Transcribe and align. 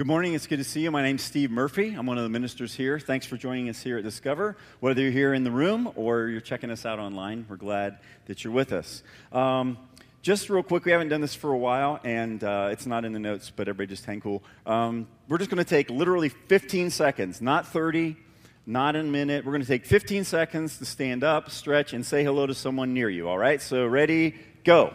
Good 0.00 0.06
morning. 0.06 0.32
It's 0.32 0.46
good 0.46 0.56
to 0.56 0.64
see 0.64 0.80
you. 0.80 0.90
My 0.90 1.02
name's 1.02 1.20
Steve 1.20 1.50
Murphy. 1.50 1.92
I'm 1.92 2.06
one 2.06 2.16
of 2.16 2.22
the 2.22 2.30
ministers 2.30 2.74
here. 2.74 2.98
Thanks 2.98 3.26
for 3.26 3.36
joining 3.36 3.68
us 3.68 3.82
here 3.82 3.98
at 3.98 4.02
Discover. 4.02 4.56
Whether 4.80 5.02
you're 5.02 5.10
here 5.10 5.34
in 5.34 5.44
the 5.44 5.50
room 5.50 5.92
or 5.94 6.28
you're 6.28 6.40
checking 6.40 6.70
us 6.70 6.86
out 6.86 6.98
online, 6.98 7.44
we're 7.50 7.56
glad 7.56 7.98
that 8.24 8.42
you're 8.42 8.52
with 8.54 8.72
us. 8.72 9.02
Um, 9.30 9.76
just 10.22 10.48
real 10.48 10.62
quick, 10.62 10.86
we 10.86 10.92
haven't 10.92 11.10
done 11.10 11.20
this 11.20 11.34
for 11.34 11.52
a 11.52 11.58
while, 11.58 12.00
and 12.02 12.42
uh, 12.42 12.70
it's 12.72 12.86
not 12.86 13.04
in 13.04 13.12
the 13.12 13.18
notes, 13.18 13.52
but 13.54 13.68
everybody 13.68 13.88
just 13.88 14.06
hang 14.06 14.22
cool. 14.22 14.42
Um, 14.64 15.06
we're 15.28 15.36
just 15.36 15.50
going 15.50 15.62
to 15.62 15.68
take 15.68 15.90
literally 15.90 16.30
15 16.30 16.88
seconds, 16.88 17.42
not 17.42 17.68
30, 17.68 18.16
not 18.64 18.96
a 18.96 19.02
minute. 19.02 19.44
We're 19.44 19.52
going 19.52 19.60
to 19.60 19.68
take 19.68 19.84
15 19.84 20.24
seconds 20.24 20.78
to 20.78 20.86
stand 20.86 21.24
up, 21.24 21.50
stretch, 21.50 21.92
and 21.92 22.06
say 22.06 22.24
hello 22.24 22.46
to 22.46 22.54
someone 22.54 22.94
near 22.94 23.10
you, 23.10 23.28
all 23.28 23.36
right? 23.36 23.60
So, 23.60 23.86
ready, 23.86 24.34
go. 24.64 24.94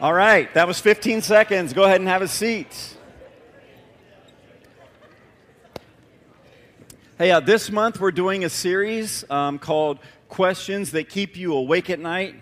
All 0.00 0.14
right, 0.14 0.52
that 0.54 0.68
was 0.68 0.78
15 0.78 1.22
seconds. 1.22 1.72
Go 1.72 1.82
ahead 1.82 2.00
and 2.00 2.08
have 2.08 2.22
a 2.22 2.28
seat. 2.28 2.96
Hey, 7.18 7.32
uh, 7.32 7.40
this 7.40 7.68
month 7.68 7.98
we're 7.98 8.12
doing 8.12 8.44
a 8.44 8.48
series 8.48 9.28
um, 9.28 9.58
called 9.58 9.98
Questions 10.28 10.92
That 10.92 11.08
Keep 11.08 11.36
You 11.36 11.52
Awake 11.54 11.90
at 11.90 11.98
Night 11.98 12.36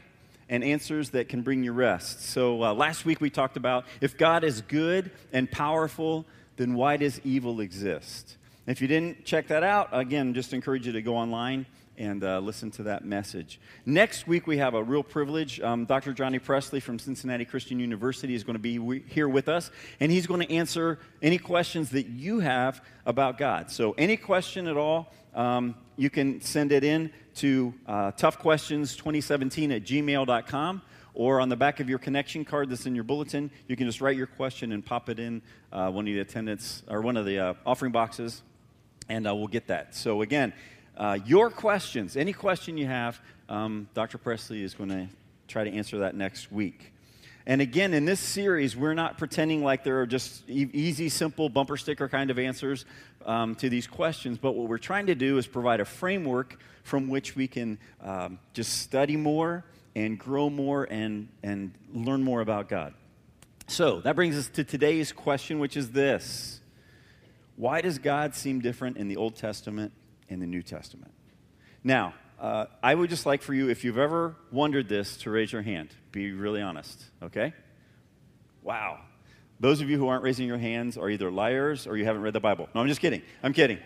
and 0.50 0.62
Answers 0.62 1.08
That 1.10 1.30
Can 1.30 1.40
Bring 1.40 1.64
You 1.64 1.72
Rest. 1.72 2.26
So, 2.26 2.62
uh, 2.62 2.74
last 2.74 3.06
week 3.06 3.22
we 3.22 3.30
talked 3.30 3.56
about 3.56 3.86
if 4.02 4.18
God 4.18 4.44
is 4.44 4.60
good 4.60 5.10
and 5.32 5.50
powerful, 5.50 6.26
then 6.56 6.74
why 6.74 6.98
does 6.98 7.22
evil 7.24 7.60
exist? 7.60 8.36
If 8.66 8.82
you 8.82 8.86
didn't 8.86 9.24
check 9.24 9.48
that 9.48 9.62
out, 9.62 9.88
again, 9.92 10.34
just 10.34 10.52
encourage 10.52 10.86
you 10.86 10.92
to 10.92 11.00
go 11.00 11.16
online 11.16 11.64
and 11.98 12.22
uh, 12.22 12.38
listen 12.40 12.70
to 12.72 12.82
that 12.84 13.04
message. 13.04 13.60
Next 13.84 14.26
week, 14.26 14.46
we 14.46 14.58
have 14.58 14.74
a 14.74 14.82
real 14.82 15.02
privilege. 15.02 15.60
Um, 15.60 15.84
Dr. 15.84 16.12
Johnny 16.12 16.38
Pressley 16.38 16.80
from 16.80 16.98
Cincinnati 16.98 17.44
Christian 17.44 17.80
University 17.80 18.34
is 18.34 18.44
going 18.44 18.54
to 18.54 18.60
be 18.60 19.02
here 19.08 19.28
with 19.28 19.48
us, 19.48 19.70
and 20.00 20.12
he's 20.12 20.26
going 20.26 20.46
to 20.46 20.52
answer 20.52 20.98
any 21.22 21.38
questions 21.38 21.90
that 21.90 22.06
you 22.06 22.40
have 22.40 22.82
about 23.04 23.38
God. 23.38 23.70
So, 23.70 23.92
any 23.92 24.16
question 24.16 24.66
at 24.66 24.76
all, 24.76 25.12
um, 25.34 25.74
you 25.96 26.10
can 26.10 26.40
send 26.40 26.72
it 26.72 26.84
in 26.84 27.10
to 27.36 27.74
uh, 27.86 28.12
toughquestions2017 28.12 29.76
at 29.76 29.82
gmail.com 29.84 30.82
or 31.16 31.40
on 31.40 31.48
the 31.48 31.56
back 31.56 31.80
of 31.80 31.88
your 31.88 31.98
connection 31.98 32.44
card 32.44 32.68
that's 32.68 32.84
in 32.84 32.94
your 32.94 33.02
bulletin, 33.02 33.50
you 33.68 33.74
can 33.74 33.86
just 33.86 34.02
write 34.02 34.18
your 34.18 34.26
question 34.26 34.72
and 34.72 34.84
pop 34.84 35.08
it 35.08 35.18
in 35.18 35.40
uh, 35.72 35.90
one 35.90 36.06
of 36.06 36.12
the 36.12 36.20
attendants 36.20 36.82
or 36.88 37.00
one 37.00 37.16
of 37.16 37.24
the 37.24 37.38
uh, 37.38 37.54
offering 37.64 37.90
boxes, 37.90 38.42
and 39.08 39.26
uh, 39.26 39.34
we'll 39.34 39.46
get 39.46 39.66
that. 39.68 39.94
So, 39.94 40.20
again, 40.20 40.52
uh, 40.96 41.18
your 41.26 41.50
questions, 41.50 42.16
any 42.16 42.32
question 42.32 42.78
you 42.78 42.86
have, 42.86 43.20
um, 43.48 43.88
Dr. 43.94 44.18
Pressley 44.18 44.62
is 44.62 44.74
going 44.74 44.90
to 44.90 45.08
try 45.48 45.64
to 45.64 45.70
answer 45.70 45.98
that 45.98 46.14
next 46.14 46.50
week. 46.50 46.92
And 47.46 47.60
again, 47.60 47.94
in 47.94 48.06
this 48.06 48.18
series, 48.18 48.76
we're 48.76 48.94
not 48.94 49.18
pretending 49.18 49.62
like 49.62 49.84
there 49.84 50.00
are 50.00 50.06
just 50.06 50.48
e- 50.48 50.68
easy, 50.72 51.08
simple 51.08 51.48
bumper 51.48 51.76
sticker 51.76 52.08
kind 52.08 52.30
of 52.30 52.38
answers 52.38 52.84
um, 53.24 53.54
to 53.56 53.68
these 53.68 53.86
questions, 53.86 54.38
but 54.38 54.52
what 54.52 54.68
we're 54.68 54.78
trying 54.78 55.06
to 55.06 55.14
do 55.14 55.38
is 55.38 55.46
provide 55.46 55.80
a 55.80 55.84
framework 55.84 56.58
from 56.82 57.08
which 57.08 57.36
we 57.36 57.46
can 57.46 57.78
um, 58.02 58.38
just 58.52 58.78
study 58.80 59.16
more 59.16 59.64
and 59.94 60.18
grow 60.18 60.50
more 60.50 60.84
and, 60.90 61.28
and 61.42 61.72
learn 61.92 62.22
more 62.22 62.40
about 62.40 62.68
God. 62.68 62.94
So 63.68 64.00
that 64.00 64.16
brings 64.16 64.36
us 64.36 64.48
to 64.50 64.64
today's 64.64 65.12
question, 65.12 65.58
which 65.58 65.76
is 65.76 65.90
this 65.90 66.60
Why 67.56 67.80
does 67.80 67.98
God 67.98 68.34
seem 68.34 68.60
different 68.60 68.96
in 68.96 69.08
the 69.08 69.16
Old 69.16 69.36
Testament 69.36 69.92
in 70.28 70.40
the 70.40 70.46
New 70.46 70.62
Testament. 70.62 71.12
Now, 71.84 72.14
uh, 72.38 72.66
I 72.82 72.94
would 72.94 73.10
just 73.10 73.26
like 73.26 73.42
for 73.42 73.54
you, 73.54 73.70
if 73.70 73.84
you've 73.84 73.98
ever 73.98 74.36
wondered 74.50 74.88
this, 74.88 75.16
to 75.18 75.30
raise 75.30 75.52
your 75.52 75.62
hand. 75.62 75.90
Be 76.12 76.32
really 76.32 76.60
honest, 76.60 77.04
okay? 77.22 77.54
Wow. 78.62 79.00
Those 79.58 79.80
of 79.80 79.88
you 79.88 79.96
who 79.96 80.08
aren't 80.08 80.22
raising 80.22 80.46
your 80.46 80.58
hands 80.58 80.98
are 80.98 81.08
either 81.08 81.30
liars 81.30 81.86
or 81.86 81.96
you 81.96 82.04
haven't 82.04 82.22
read 82.22 82.34
the 82.34 82.40
Bible. 82.40 82.68
No, 82.74 82.80
I'm 82.80 82.88
just 82.88 83.00
kidding. 83.00 83.22
I'm 83.42 83.52
kidding. 83.52 83.78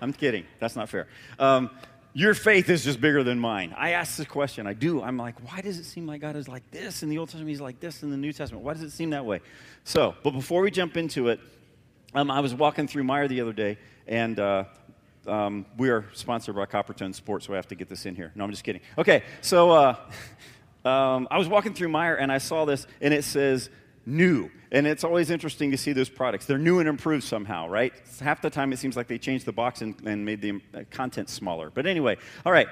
I'm 0.00 0.12
kidding. 0.12 0.44
That's 0.60 0.76
not 0.76 0.88
fair. 0.88 1.08
Um, 1.38 1.70
your 2.14 2.34
faith 2.34 2.68
is 2.68 2.84
just 2.84 3.00
bigger 3.00 3.24
than 3.24 3.38
mine. 3.38 3.74
I 3.76 3.92
ask 3.92 4.16
this 4.16 4.26
question. 4.26 4.66
I 4.66 4.74
do. 4.74 5.02
I'm 5.02 5.16
like, 5.16 5.34
why 5.50 5.62
does 5.62 5.78
it 5.78 5.84
seem 5.84 6.06
like 6.06 6.20
God 6.20 6.36
is 6.36 6.46
like 6.46 6.70
this 6.70 7.02
in 7.02 7.08
the 7.08 7.18
Old 7.18 7.30
Testament? 7.30 7.48
He's 7.48 7.60
like 7.60 7.80
this 7.80 8.02
in 8.02 8.10
the 8.10 8.16
New 8.16 8.32
Testament. 8.32 8.64
Why 8.64 8.74
does 8.74 8.82
it 8.82 8.90
seem 8.90 9.10
that 9.10 9.24
way? 9.24 9.40
So, 9.84 10.14
but 10.22 10.32
before 10.32 10.60
we 10.60 10.70
jump 10.70 10.96
into 10.96 11.28
it, 11.28 11.40
um, 12.14 12.30
I 12.30 12.40
was 12.40 12.54
walking 12.54 12.86
through 12.86 13.04
Meijer 13.04 13.28
the 13.28 13.40
other 13.40 13.54
day, 13.54 13.78
and 14.06 14.38
uh, 14.38 14.64
um, 15.26 15.66
we 15.76 15.90
are 15.90 16.04
sponsored 16.12 16.56
by 16.56 16.66
Coppertone 16.66 17.14
Sports, 17.14 17.46
so 17.46 17.52
I 17.52 17.56
have 17.56 17.68
to 17.68 17.74
get 17.74 17.88
this 17.88 18.06
in 18.06 18.14
here. 18.14 18.32
No, 18.34 18.44
I'm 18.44 18.50
just 18.50 18.64
kidding. 18.64 18.80
Okay, 18.98 19.22
so 19.40 19.70
uh, 19.70 19.96
um, 20.84 21.28
I 21.30 21.38
was 21.38 21.48
walking 21.48 21.74
through 21.74 21.88
Meijer 21.88 22.16
and 22.20 22.30
I 22.32 22.38
saw 22.38 22.64
this, 22.64 22.86
and 23.00 23.14
it 23.14 23.24
says 23.24 23.70
new. 24.04 24.50
And 24.70 24.86
it's 24.86 25.04
always 25.04 25.30
interesting 25.30 25.70
to 25.70 25.78
see 25.78 25.92
those 25.92 26.08
products. 26.08 26.46
They're 26.46 26.58
new 26.58 26.78
and 26.78 26.88
improved 26.88 27.24
somehow, 27.24 27.68
right? 27.68 27.92
Half 28.20 28.42
the 28.42 28.50
time 28.50 28.72
it 28.72 28.78
seems 28.78 28.96
like 28.96 29.06
they 29.06 29.18
changed 29.18 29.44
the 29.44 29.52
box 29.52 29.82
and, 29.82 29.94
and 30.06 30.24
made 30.24 30.40
the 30.40 30.60
uh, 30.74 30.82
content 30.90 31.28
smaller. 31.28 31.70
But 31.70 31.86
anyway, 31.86 32.16
all 32.44 32.52
right, 32.52 32.68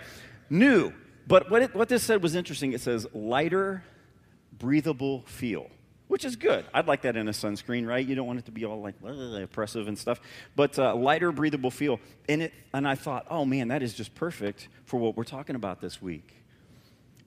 new. 0.49 0.93
But 1.27 1.51
what, 1.51 1.63
it, 1.63 1.75
what 1.75 1.89
this 1.89 2.03
said 2.03 2.23
was 2.23 2.35
interesting. 2.35 2.73
It 2.73 2.81
says 2.81 3.07
lighter, 3.13 3.85
breathable 4.59 5.23
feel 5.27 5.69
which 6.11 6.25
is 6.25 6.35
good. 6.35 6.65
I'd 6.75 6.89
like 6.89 7.03
that 7.03 7.17
in 7.17 7.29
a 7.29 7.31
sunscreen, 7.31 7.87
right? 7.87 8.05
You 8.05 8.17
don't 8.17 8.27
want 8.27 8.41
it 8.41 8.47
to 8.47 8.51
be 8.51 8.65
all 8.65 8.81
like 8.81 8.97
oppressive 9.05 9.87
and 9.87 9.97
stuff, 9.97 10.21
but 10.57 10.77
uh, 10.77 10.93
lighter, 10.97 11.31
breathable 11.31 11.71
feel. 11.71 12.01
And 12.29 12.43
it, 12.43 12.53
and 12.75 12.87
I 12.87 12.97
thought, 12.97 13.27
oh 13.31 13.45
man, 13.45 13.69
that 13.69 13.81
is 13.81 13.95
just 13.95 14.13
perfect 14.17 14.67
for 14.87 14.99
what 14.99 15.17
we're 15.17 15.23
talking 15.23 15.55
about 15.55 15.81
this 15.81 16.03
week. 16.03 16.35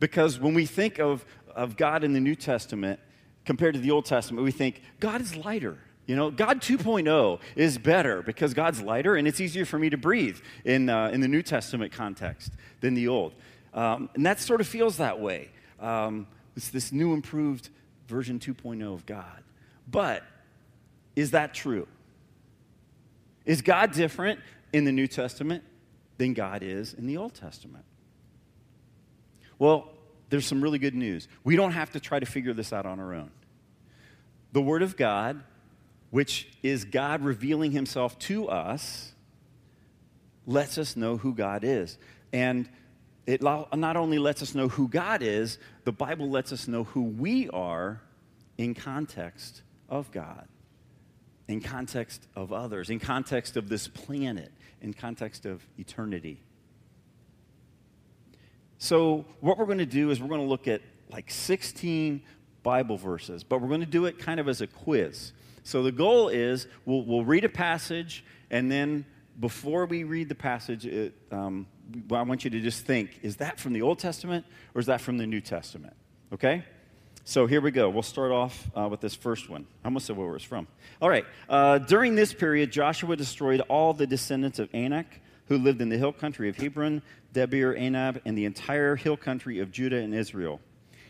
Because 0.02 0.38
when 0.38 0.54
we 0.54 0.66
think 0.66 1.00
of, 1.00 1.24
of 1.56 1.78
God 1.78 2.04
in 2.04 2.12
the 2.12 2.20
New 2.20 2.36
Testament 2.36 3.00
compared 3.46 3.74
to 3.76 3.80
the 3.80 3.90
Old 3.90 4.04
Testament, 4.04 4.44
we 4.44 4.52
think 4.52 4.82
God 5.00 5.22
is 5.22 5.34
lighter. 5.38 5.78
You 6.06 6.18
know, 6.18 6.30
God 6.30 6.60
2.0 6.60 7.40
is 7.56 7.78
better 7.78 8.22
because 8.22 8.54
God's 8.54 8.82
lighter 8.82 9.16
and 9.16 9.30
it's 9.30 9.40
easier 9.40 9.64
for 9.64 9.80
me 9.80 9.92
to 9.92 9.98
breathe 9.98 10.40
in, 10.66 10.90
uh, 10.90 11.08
in 11.08 11.22
the 11.22 11.30
New 11.30 11.42
Testament 11.42 11.94
context 11.94 12.52
than 12.82 12.96
the 12.96 13.08
Old. 13.08 13.32
Um, 13.74 14.10
and 14.14 14.26
that 14.26 14.42
sort 14.42 14.60
of 14.60 14.68
feels 14.68 14.98
that 14.98 15.22
way. 15.22 15.52
Um, 15.80 16.28
it's 16.58 16.68
this 16.68 16.92
new, 16.92 17.14
improved 17.14 17.70
version 18.14 18.38
2.0 18.38 18.94
of 18.94 19.06
God. 19.08 19.44
But 19.90 20.24
is 21.16 21.32
that 21.32 21.54
true? 21.54 21.88
Is 23.44 23.64
God 23.64 23.92
different 23.92 24.40
in 24.72 24.86
the 24.86 24.92
New 24.92 25.08
Testament 25.08 25.64
than 26.18 26.34
God 26.34 26.62
is 26.62 26.94
in 26.94 27.08
the 27.08 27.18
Old 27.18 27.34
Testament? 27.34 27.86
Well, 29.58 29.90
there's 30.30 30.46
some 30.46 30.62
really 30.62 30.78
good 30.78 30.94
news. 30.94 31.28
We 31.44 31.56
don't 31.56 31.72
have 31.72 31.92
to 31.94 32.00
try 32.00 32.20
to 32.20 32.26
figure 32.26 32.54
this 32.54 32.72
out 32.72 32.86
on 32.86 33.00
our 33.00 33.14
own. 33.14 33.32
The 34.52 34.62
Word 34.62 34.84
of 34.84 34.96
God, 34.96 35.44
which 36.12 36.48
is 36.62 36.86
God 36.86 37.22
revealing 37.22 37.72
Himself 37.72 38.18
to 38.20 38.48
us, 38.48 39.12
lets 40.46 40.78
us 40.78 40.96
know 40.96 41.18
who 41.18 41.34
God 41.34 41.64
is. 41.64 41.98
And 42.32 42.70
it 43.26 43.42
not 43.42 43.96
only 43.96 44.20
lets 44.20 44.42
us 44.42 44.54
know 44.54 44.68
who 44.68 44.88
God 44.88 45.22
is, 45.22 45.58
the 45.86 45.92
Bible 45.92 46.30
lets 46.30 46.52
us 46.52 46.68
know 46.68 46.84
who 46.84 47.04
we 47.04 47.50
are 47.50 48.02
in 48.58 48.74
context 48.74 49.62
of 49.90 50.12
God, 50.12 50.48
in 51.48 51.62
context 51.62 52.28
of 52.36 52.52
others, 52.52 52.90
in 52.90 53.00
context 53.00 53.56
of 53.56 53.70
this 53.70 53.88
planet, 53.88 54.52
in 54.82 54.94
context 54.94 55.46
of 55.46 55.66
eternity. 55.78 56.42
So, 58.78 59.24
what 59.40 59.58
we're 59.58 59.66
going 59.66 59.78
to 59.78 59.86
do 59.86 60.12
is 60.12 60.22
we're 60.22 60.28
going 60.28 60.42
to 60.42 60.48
look 60.48 60.68
at 60.68 60.82
like 61.10 61.32
16 61.32 62.22
Bible 62.64 62.98
verses, 62.98 63.44
but 63.44 63.62
we're 63.62 63.70
going 63.70 63.80
to 63.80 63.86
do 63.86 64.06
it 64.06 64.20
kind 64.20 64.40
of 64.42 64.50
as 64.50 64.60
a 64.60 64.68
quiz. 64.68 65.32
So, 65.64 65.84
the 65.84 65.92
goal 65.94 66.28
is 66.28 66.68
we'll, 66.86 67.06
we'll 67.06 67.24
read 67.24 67.46
a 67.46 67.50
passage, 67.50 68.26
and 68.52 68.70
then 68.70 69.06
before 69.40 69.86
we 69.86 70.04
read 70.04 70.28
the 70.28 70.36
passage, 70.36 70.86
it, 70.86 71.14
um, 71.32 71.66
I 72.12 72.22
want 72.22 72.44
you 72.44 72.50
to 72.52 72.60
just 72.60 72.86
think 72.86 73.20
is 73.22 73.38
that 73.38 73.60
from 73.60 73.74
the 73.74 73.82
Old 73.82 74.00
Testament 74.00 74.46
or 74.74 74.80
is 74.80 74.88
that 74.88 75.02
from 75.02 75.18
the 75.18 75.28
New 75.28 75.42
Testament? 75.42 75.96
Okay? 76.32 76.64
So 77.26 77.48
here 77.48 77.62
we 77.62 77.72
go. 77.72 77.90
We'll 77.90 78.04
start 78.04 78.32
off 78.32 78.70
uh, 78.76 78.88
with 78.90 79.00
this 79.00 79.16
first 79.16 79.50
one. 79.50 79.66
I 79.84 79.88
almost 79.88 80.08
said 80.08 80.18
where 80.18 80.36
it's 80.36 80.44
from. 80.44 80.68
All 81.02 81.10
right. 81.10 81.26
Uh, 81.48 81.78
during 81.78 82.16
this 82.16 82.34
period, 82.34 82.72
Joshua 82.72 83.16
destroyed 83.16 83.62
all 83.70 83.94
the 83.94 84.06
descendants 84.06 84.60
of 84.60 84.70
Anak 84.74 85.22
who 85.48 85.58
lived 85.58 85.82
in 85.82 85.90
the 85.90 85.98
hill 85.98 86.12
country 86.12 86.50
of 86.50 86.58
Hebron, 86.58 87.02
Debir, 87.34 87.80
Anab, 87.80 88.22
and 88.26 88.38
the 88.38 88.46
entire 88.46 88.96
hill 88.96 89.16
country 89.16 89.60
of 89.60 89.72
Judah 89.72 89.98
and 89.98 90.14
Israel. 90.14 90.60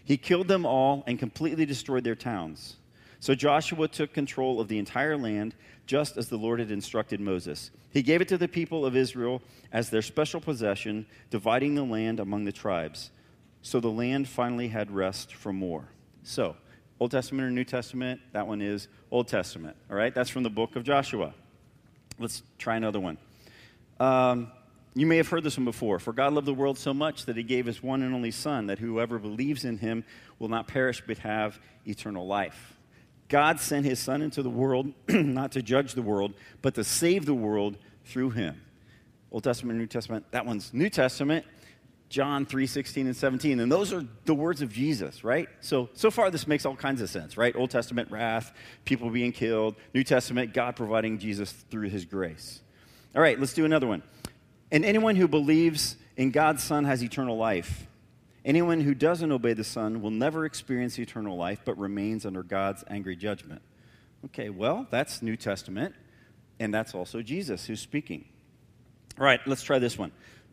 He 0.04 0.18
killed 0.18 0.48
them 0.48 0.66
all 0.66 1.04
and 1.08 1.18
completely 1.18 1.66
destroyed 1.66 2.04
their 2.04 2.16
towns. 2.16 2.76
So 3.24 3.34
Joshua 3.34 3.88
took 3.88 4.12
control 4.12 4.60
of 4.60 4.68
the 4.68 4.78
entire 4.78 5.16
land, 5.16 5.56
just 5.86 6.18
as 6.18 6.28
the 6.28 6.36
Lord 6.36 6.60
had 6.60 6.72
instructed 6.72 7.22
Moses. 7.22 7.72
He 7.94 8.02
gave 8.02 8.20
it 8.20 8.28
to 8.28 8.38
the 8.38 8.50
people 8.50 8.86
of 8.86 8.98
Israel 8.98 9.42
as 9.72 9.90
their 9.90 10.02
special 10.02 10.42
possession, 10.42 11.06
dividing 11.30 11.76
the 11.76 11.86
land 11.86 12.20
among 12.20 12.44
the 12.44 12.52
tribes. 12.52 13.12
So 13.62 13.80
the 13.80 13.88
land 13.90 14.28
finally 14.28 14.68
had 14.68 14.92
rest 14.92 15.34
from 15.34 15.62
war. 15.62 15.88
So, 16.24 16.58
Old 17.00 17.12
Testament 17.12 17.48
or 17.48 17.52
New 17.52 17.64
Testament? 17.64 18.20
That 18.34 18.46
one 18.46 18.62
is 18.62 18.90
Old 19.10 19.30
Testament. 19.30 19.78
All 19.90 19.96
right, 19.96 20.14
that's 20.14 20.30
from 20.30 20.44
the 20.44 20.50
book 20.50 20.76
of 20.76 20.84
Joshua. 20.84 21.34
Let's 22.20 22.44
try 22.58 22.76
another 22.76 23.00
one. 23.00 23.18
Um, 24.02 24.52
you 24.96 25.06
may 25.06 25.16
have 25.16 25.30
heard 25.30 25.46
this 25.46 25.56
one 25.56 25.64
before. 25.64 26.00
For 26.00 26.12
God 26.12 26.34
loved 26.34 26.46
the 26.46 26.54
world 26.54 26.78
so 26.78 26.94
much 26.94 27.24
that 27.28 27.38
he 27.38 27.44
gave 27.44 27.68
his 27.68 27.82
one 27.82 28.04
and 28.04 28.14
only 28.14 28.32
Son, 28.32 28.68
that 28.68 28.80
whoever 28.80 29.18
believes 29.18 29.64
in 29.64 29.78
him 29.78 30.04
will 30.40 30.50
not 30.50 30.68
perish 30.68 31.02
but 31.08 31.20
have 31.20 31.58
eternal 31.88 32.28
life. 32.28 32.73
God 33.34 33.60
sent 33.60 33.84
his 33.84 33.98
Son 33.98 34.22
into 34.22 34.44
the 34.44 34.50
world 34.52 34.94
not 35.10 35.54
to 35.54 35.64
judge 35.64 35.96
the 35.96 36.04
world, 36.04 36.36
but 36.62 36.76
to 36.76 36.84
save 36.84 37.26
the 37.26 37.34
world 37.34 37.80
through 38.06 38.30
him. 38.30 38.62
Old 39.32 39.44
Testament, 39.44 39.80
New 39.80 39.88
Testament. 39.88 40.24
That 40.30 40.46
one's 40.46 40.72
New 40.72 40.88
Testament. 40.88 41.44
John 42.10 42.46
3, 42.46 42.68
16 42.68 43.08
and 43.08 43.16
17. 43.18 43.60
And 43.60 43.72
those 43.72 43.92
are 43.92 44.06
the 44.26 44.36
words 44.36 44.62
of 44.62 44.72
Jesus, 44.72 45.24
right? 45.24 45.50
So, 45.62 45.90
so 45.96 46.12
far, 46.12 46.30
this 46.30 46.46
makes 46.46 46.64
all 46.64 46.76
kinds 46.76 47.02
of 47.02 47.10
sense, 47.10 47.36
right? 47.36 47.56
Old 47.56 47.72
Testament, 47.72 48.12
wrath, 48.12 48.54
people 48.86 49.10
being 49.10 49.32
killed. 49.32 49.78
New 49.96 50.04
Testament, 50.04 50.54
God 50.54 50.76
providing 50.76 51.18
Jesus 51.18 51.54
through 51.72 51.90
his 51.90 52.06
grace. 52.06 52.62
All 53.16 53.22
right, 53.24 53.40
let's 53.40 53.56
do 53.56 53.66
another 53.66 53.88
one. 53.88 54.04
And 54.72 54.86
anyone 54.86 55.16
who 55.16 55.28
believes 55.28 55.98
in 56.18 56.30
God's 56.30 56.62
Son 56.62 56.86
has 56.86 57.04
eternal 57.04 57.36
life. 57.36 57.88
Anyone 58.46 58.82
who 58.82 58.94
doesn't 58.94 59.32
obey 59.32 59.54
the 59.54 59.64
Son 59.64 60.02
will 60.02 60.12
never 60.12 60.46
experience 60.46 61.00
eternal 61.00 61.38
life, 61.38 61.62
but 61.64 61.78
remains 61.78 62.26
under 62.26 62.44
God's 62.44 62.84
angry 62.90 63.16
judgment. 63.16 63.62
Okay, 64.26 64.50
well, 64.50 64.86
that's 64.90 65.22
New 65.22 65.38
Testament, 65.38 65.96
and 66.60 66.74
that's 66.74 66.94
also 66.94 67.22
Jesus 67.22 67.66
who's 67.66 67.80
speaking. 67.80 68.26
All 69.18 69.26
right, 69.26 69.40
let's 69.46 69.64
try 69.64 69.80
this 69.80 69.98
one. 69.98 70.12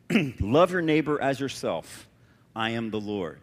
Love 0.40 0.70
your 0.70 0.82
neighbor 0.82 1.20
as 1.20 1.40
yourself. 1.40 2.08
I 2.54 2.70
am 2.70 2.90
the 2.90 3.00
Lord. 3.00 3.40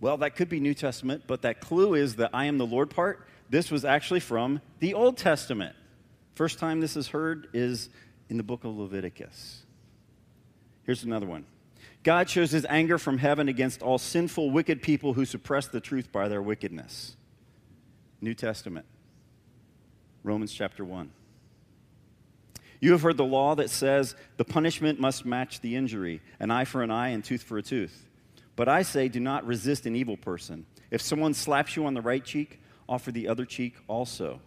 Well, 0.00 0.18
that 0.18 0.36
could 0.36 0.48
be 0.48 0.60
New 0.60 0.74
Testament, 0.74 1.24
but 1.26 1.42
that 1.42 1.60
clue 1.60 1.94
is 1.94 2.16
the 2.16 2.30
I 2.32 2.46
am 2.46 2.58
the 2.58 2.66
Lord 2.66 2.90
part. 2.90 3.26
This 3.50 3.70
was 3.70 3.84
actually 3.84 4.20
from 4.20 4.60
the 4.80 4.94
Old 4.94 5.16
Testament. 5.16 5.76
First 6.34 6.58
time 6.58 6.80
this 6.80 6.96
is 6.96 7.08
heard 7.08 7.48
is 7.52 7.88
in 8.28 8.36
the 8.36 8.42
book 8.42 8.64
of 8.64 8.76
Leviticus. 8.76 9.62
Here's 10.84 11.04
another 11.04 11.26
one 11.26 11.44
God 12.04 12.28
shows 12.28 12.50
his 12.50 12.66
anger 12.68 12.98
from 12.98 13.18
heaven 13.18 13.48
against 13.48 13.82
all 13.82 13.96
sinful, 13.96 14.50
wicked 14.50 14.82
people 14.82 15.14
who 15.14 15.24
suppress 15.24 15.66
the 15.66 15.80
truth 15.80 16.12
by 16.12 16.28
their 16.28 16.42
wickedness. 16.42 17.16
New 18.20 18.34
Testament, 18.34 18.84
Romans 20.22 20.52
chapter 20.52 20.84
1. 20.84 21.10
You 22.80 22.92
have 22.92 23.00
heard 23.00 23.16
the 23.16 23.24
law 23.24 23.54
that 23.54 23.70
says 23.70 24.14
the 24.36 24.44
punishment 24.44 25.00
must 25.00 25.24
match 25.24 25.62
the 25.62 25.74
injury 25.74 26.20
an 26.38 26.50
eye 26.50 26.66
for 26.66 26.82
an 26.82 26.90
eye 26.90 27.08
and 27.08 27.24
tooth 27.24 27.42
for 27.42 27.56
a 27.56 27.62
tooth. 27.62 28.06
But 28.54 28.68
I 28.68 28.82
say, 28.82 29.08
do 29.08 29.20
not 29.20 29.46
resist 29.46 29.86
an 29.86 29.96
evil 29.96 30.18
person. 30.18 30.66
If 30.90 31.00
someone 31.00 31.32
slaps 31.32 31.74
you 31.74 31.86
on 31.86 31.94
the 31.94 32.02
right 32.02 32.22
cheek, 32.22 32.60
offer 32.86 33.10
the 33.10 33.28
other 33.28 33.46
cheek 33.46 33.74
also. 33.88 34.40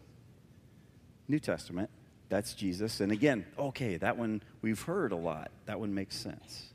New 1.28 1.40
Testament, 1.40 1.90
that's 2.30 2.54
Jesus. 2.54 3.02
And 3.02 3.12
again, 3.12 3.48
okay, 3.58 3.98
that 3.98 4.16
one 4.16 4.44
we've 4.62 4.82
heard 4.82 5.12
a 5.12 5.18
lot. 5.18 5.50
That 5.66 5.80
one 5.80 5.96
makes 5.96 6.16
sense. 6.16 6.74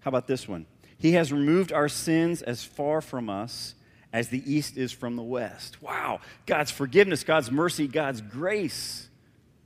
How 0.00 0.08
about 0.08 0.26
this 0.26 0.48
one? 0.48 0.66
He 0.98 1.12
has 1.12 1.32
removed 1.32 1.72
our 1.72 1.88
sins 1.88 2.42
as 2.42 2.64
far 2.64 3.00
from 3.00 3.30
us 3.30 3.74
as 4.12 4.28
the 4.28 4.42
east 4.52 4.76
is 4.76 4.92
from 4.92 5.16
the 5.16 5.22
west. 5.22 5.80
Wow, 5.80 6.20
God's 6.46 6.70
forgiveness, 6.70 7.24
God's 7.24 7.50
mercy, 7.50 7.86
God's 7.86 8.20
grace. 8.20 9.08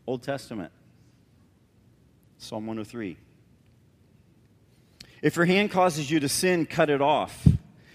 Old 0.06 0.22
Testament. 0.22 0.70
Psalm 2.38 2.66
103. 2.66 3.16
If 5.22 5.36
your 5.36 5.46
hand 5.46 5.70
causes 5.70 6.10
you 6.10 6.20
to 6.20 6.28
sin, 6.28 6.66
cut 6.66 6.90
it 6.90 7.00
off. 7.00 7.46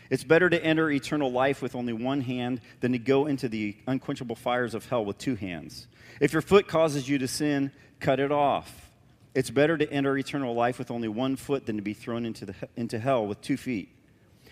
It's 0.09 0.23
better 0.23 0.49
to 0.49 0.63
enter 0.63 0.89
eternal 0.89 1.31
life 1.31 1.61
with 1.61 1.75
only 1.75 1.93
one 1.93 2.21
hand 2.21 2.61
than 2.79 2.93
to 2.93 2.97
go 2.97 3.27
into 3.27 3.47
the 3.47 3.77
unquenchable 3.85 4.35
fires 4.35 4.73
of 4.73 4.87
hell 4.87 5.05
with 5.05 5.19
two 5.19 5.35
hands. 5.35 5.87
If 6.19 6.33
your 6.33 6.41
foot 6.41 6.67
causes 6.67 7.07
you 7.07 7.19
to 7.19 7.27
sin, 7.27 7.71
cut 7.99 8.19
it 8.19 8.31
off. 8.31 8.88
It's 9.35 9.49
better 9.49 9.77
to 9.77 9.91
enter 9.91 10.17
eternal 10.17 10.53
life 10.53 10.79
with 10.79 10.91
only 10.91 11.07
one 11.07 11.35
foot 11.35 11.65
than 11.65 11.75
to 11.75 11.81
be 11.81 11.93
thrown 11.93 12.25
into, 12.25 12.45
the, 12.45 12.55
into 12.75 12.97
hell 12.99 13.27
with 13.27 13.41
two 13.41 13.57
feet. 13.57 13.89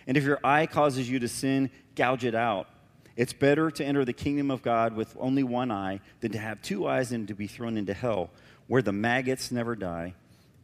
And 0.06 0.16
if 0.16 0.24
your 0.24 0.40
eye 0.44 0.68
causes 0.68 1.10
you 1.10 1.20
to 1.20 1.28
sin, 1.28 1.70
gouge 1.96 2.24
it 2.24 2.36
out. 2.36 2.68
It's 3.16 3.34
better 3.34 3.72
to 3.72 3.84
enter 3.84 4.06
the 4.06 4.14
kingdom 4.14 4.52
of 4.52 4.62
God 4.62 4.96
with 4.96 5.16
only 5.20 5.44
one 5.44 5.72
eye 5.72 6.02
than 6.22 6.32
to 6.34 6.38
have 6.38 6.62
two 6.62 6.88
eyes 6.88 7.12
and 7.12 7.28
to 7.28 7.34
be 7.34 7.48
thrown 7.48 7.76
into 7.76 7.94
hell, 7.94 8.30
where 8.68 8.84
the 8.84 8.92
maggots 8.92 9.52
never 9.52 9.76
die 9.76 10.14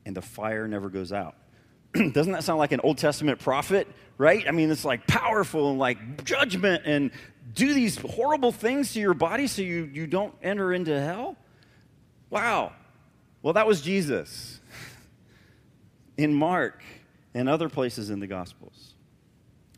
and 0.05 0.15
the 0.15 0.21
fire 0.21 0.67
never 0.67 0.89
goes 0.89 1.11
out. 1.11 1.35
Doesn't 1.93 2.31
that 2.33 2.43
sound 2.43 2.59
like 2.59 2.71
an 2.71 2.81
Old 2.81 2.99
Testament 2.99 3.39
prophet, 3.39 3.87
right? 4.17 4.47
I 4.47 4.51
mean, 4.51 4.69
it's 4.69 4.85
like 4.85 5.07
powerful 5.07 5.71
and 5.71 5.79
like 5.79 6.23
judgment 6.23 6.83
and 6.85 7.11
do 7.53 7.73
these 7.73 7.97
horrible 7.97 8.51
things 8.51 8.93
to 8.93 8.99
your 8.99 9.13
body 9.13 9.47
so 9.47 9.61
you, 9.61 9.89
you 9.91 10.07
don't 10.07 10.33
enter 10.41 10.73
into 10.73 10.99
hell? 10.99 11.35
Wow. 12.29 12.73
Well, 13.43 13.53
that 13.53 13.67
was 13.67 13.81
Jesus 13.81 14.61
in 16.17 16.33
Mark 16.33 16.81
and 17.33 17.49
other 17.49 17.67
places 17.69 18.09
in 18.09 18.19
the 18.19 18.27
Gospels. 18.27 18.95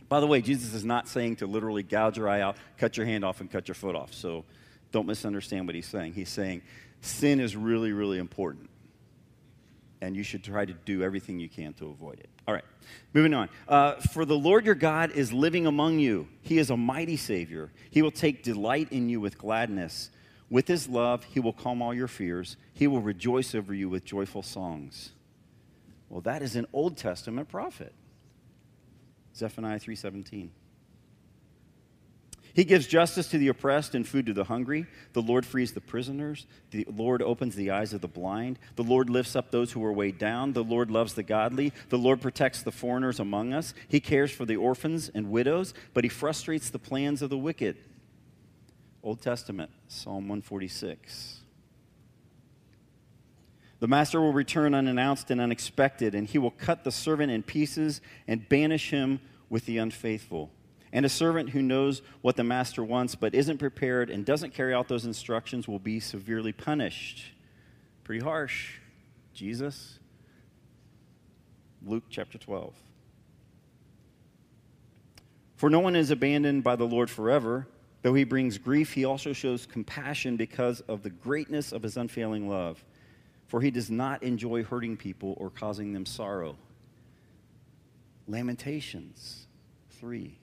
By 0.08 0.20
the 0.20 0.28
way, 0.28 0.42
Jesus 0.42 0.76
is 0.76 0.86
not 0.86 1.08
saying 1.08 1.38
to 1.38 1.48
literally 1.48 1.82
gouge 1.82 2.16
your 2.16 2.30
eye 2.30 2.42
out, 2.42 2.58
cut 2.78 2.96
your 2.96 3.08
hand 3.08 3.26
off, 3.26 3.42
and 3.42 3.50
cut 3.50 3.68
your 3.68 3.76
foot 3.76 3.96
off. 3.96 4.14
So 4.14 4.46
don't 4.92 5.08
misunderstand 5.08 5.66
what 5.66 5.74
he's 5.74 5.88
saying. 5.88 6.14
He's 6.14 6.30
saying 6.30 6.62
sin 7.02 7.40
is 7.40 7.56
really, 7.56 7.92
really 7.92 8.20
important. 8.20 8.70
And 10.00 10.16
you 10.16 10.22
should 10.22 10.44
try 10.44 10.64
to 10.64 10.74
do 10.74 11.02
everything 11.02 11.40
you 11.40 11.50
can 11.50 11.74
to 11.74 11.88
avoid 11.88 12.20
it. 12.20 12.30
All 12.48 12.54
right, 12.54 12.64
moving 13.14 13.34
on. 13.34 13.50
Uh, 13.68 13.94
For 13.94 14.26
the 14.26 14.38
Lord 14.38 14.68
your 14.68 14.76
God 14.76 15.12
is 15.12 15.34
living 15.34 15.66
among 15.66 15.98
you. 15.98 16.28
He 16.42 16.60
is 16.60 16.70
a 16.70 16.78
mighty 16.78 17.18
Savior. 17.18 17.72
He 17.90 18.04
will 18.04 18.12
take 18.12 18.44
delight 18.44 18.92
in 18.92 19.10
you 19.10 19.20
with 19.20 19.40
gladness. 19.40 20.12
With 20.50 20.68
his 20.68 20.88
love, 20.88 21.24
he 21.24 21.40
will 21.40 21.54
calm 21.54 21.82
all 21.82 21.94
your 21.94 22.08
fears. 22.08 22.58
He 22.74 22.88
will 22.88 23.02
rejoice 23.02 23.56
over 23.56 23.74
you 23.74 23.90
with 23.90 24.06
joyful 24.06 24.44
songs. 24.44 25.12
Well, 26.10 26.22
that 26.22 26.42
is 26.42 26.56
an 26.56 26.68
Old 26.72 26.98
Testament 26.98 27.50
prophet. 27.50 27.94
Zephaniah 29.36 29.80
3:17. 29.80 30.52
He 32.54 32.64
gives 32.64 32.88
justice 32.88 33.28
to 33.32 33.38
the 33.38 33.50
oppressed 33.50 33.96
and 33.96 34.08
food 34.08 34.28
to 34.28 34.34
the 34.34 34.46
hungry. 34.46 34.86
The 35.12 35.22
Lord 35.22 35.46
frees 35.46 35.74
the 35.74 35.82
prisoners. 35.82 36.48
The 36.72 36.88
Lord 36.90 37.22
opens 37.22 37.54
the 37.54 37.72
eyes 37.72 37.92
of 37.92 38.00
the 38.00 38.08
blind. 38.08 38.60
The 38.78 38.84
Lord 38.84 39.10
lifts 39.10 39.36
up 39.36 39.52
those 39.52 39.74
who 39.74 39.84
are 39.84 39.92
weighed 39.92 40.18
down. 40.18 40.54
The 40.54 40.64
Lord 40.64 40.90
loves 40.90 41.16
the 41.16 41.24
godly. 41.24 41.74
The 41.90 41.98
Lord 41.98 42.22
protects 42.22 42.62
the 42.62 42.72
foreigners 42.72 43.20
among 43.20 43.52
us. 43.52 43.74
He 43.90 44.00
cares 44.00 44.32
for 44.32 44.46
the 44.46 44.56
orphans 44.56 45.10
and 45.14 45.32
widows, 45.32 45.74
but 45.94 46.06
he 46.06 46.10
frustrates 46.10 46.70
the 46.70 46.80
plans 46.80 47.22
of 47.22 47.30
the 47.30 47.38
wicked. 47.38 47.76
Old 49.06 49.22
Testament, 49.22 49.70
Psalm 49.88 50.28
146. 50.28 51.42
The 53.80 53.88
master 53.88 54.20
will 54.20 54.34
return 54.34 54.74
unannounced 54.74 55.30
and 55.30 55.40
unexpected, 55.40 56.16
and 56.16 56.28
he 56.28 56.40
will 56.40 56.50
cut 56.50 56.84
the 56.84 56.92
servant 56.92 57.32
in 57.32 57.44
pieces 57.44 58.02
and 58.28 58.50
banish 58.50 58.90
him 58.90 59.20
with 59.48 59.68
the 59.68 59.78
unfaithful. 59.78 60.50
And 60.92 61.06
a 61.06 61.10
servant 61.10 61.52
who 61.52 61.62
knows 61.62 62.02
what 62.22 62.36
the 62.36 62.44
master 62.44 62.84
wants 62.84 63.14
but 63.14 63.36
isn't 63.36 63.60
prepared 63.60 64.10
and 64.10 64.26
doesn't 64.26 64.56
carry 64.56 64.74
out 64.74 64.88
those 64.88 65.06
instructions 65.06 65.68
will 65.68 65.78
be 65.78 66.00
severely 66.00 66.52
punished. 66.52 67.26
Pretty 68.04 68.24
harsh. 68.24 68.80
Jesus. 69.36 70.00
Luke 71.86 72.06
chapter 72.10 72.40
12. 72.40 72.74
For 75.58 75.70
no 75.70 75.80
one 75.80 75.96
is 75.96 76.10
abandoned 76.10 76.64
by 76.64 76.76
the 76.76 76.88
Lord 76.88 77.12
forever. 77.12 77.68
Though 78.06 78.14
he 78.14 78.24
brings 78.24 78.60
grief, 78.60 78.94
he 78.94 79.04
also 79.04 79.34
shows 79.34 79.66
compassion 79.66 80.38
because 80.38 80.82
of 80.82 81.02
the 81.02 81.10
greatness 81.10 81.72
of 81.72 81.82
his 81.82 81.98
unfailing 81.98 82.48
love 82.48 82.86
for 83.48 83.62
he 83.62 83.72
does 83.72 83.90
not 83.90 84.22
enjoy 84.22 84.64
hurting 84.64 84.96
people 84.96 85.34
or 85.38 85.50
causing 85.50 85.92
them 85.92 86.06
sorrow. 86.06 86.56
Lamentations 88.28 89.48
3. 90.00 90.38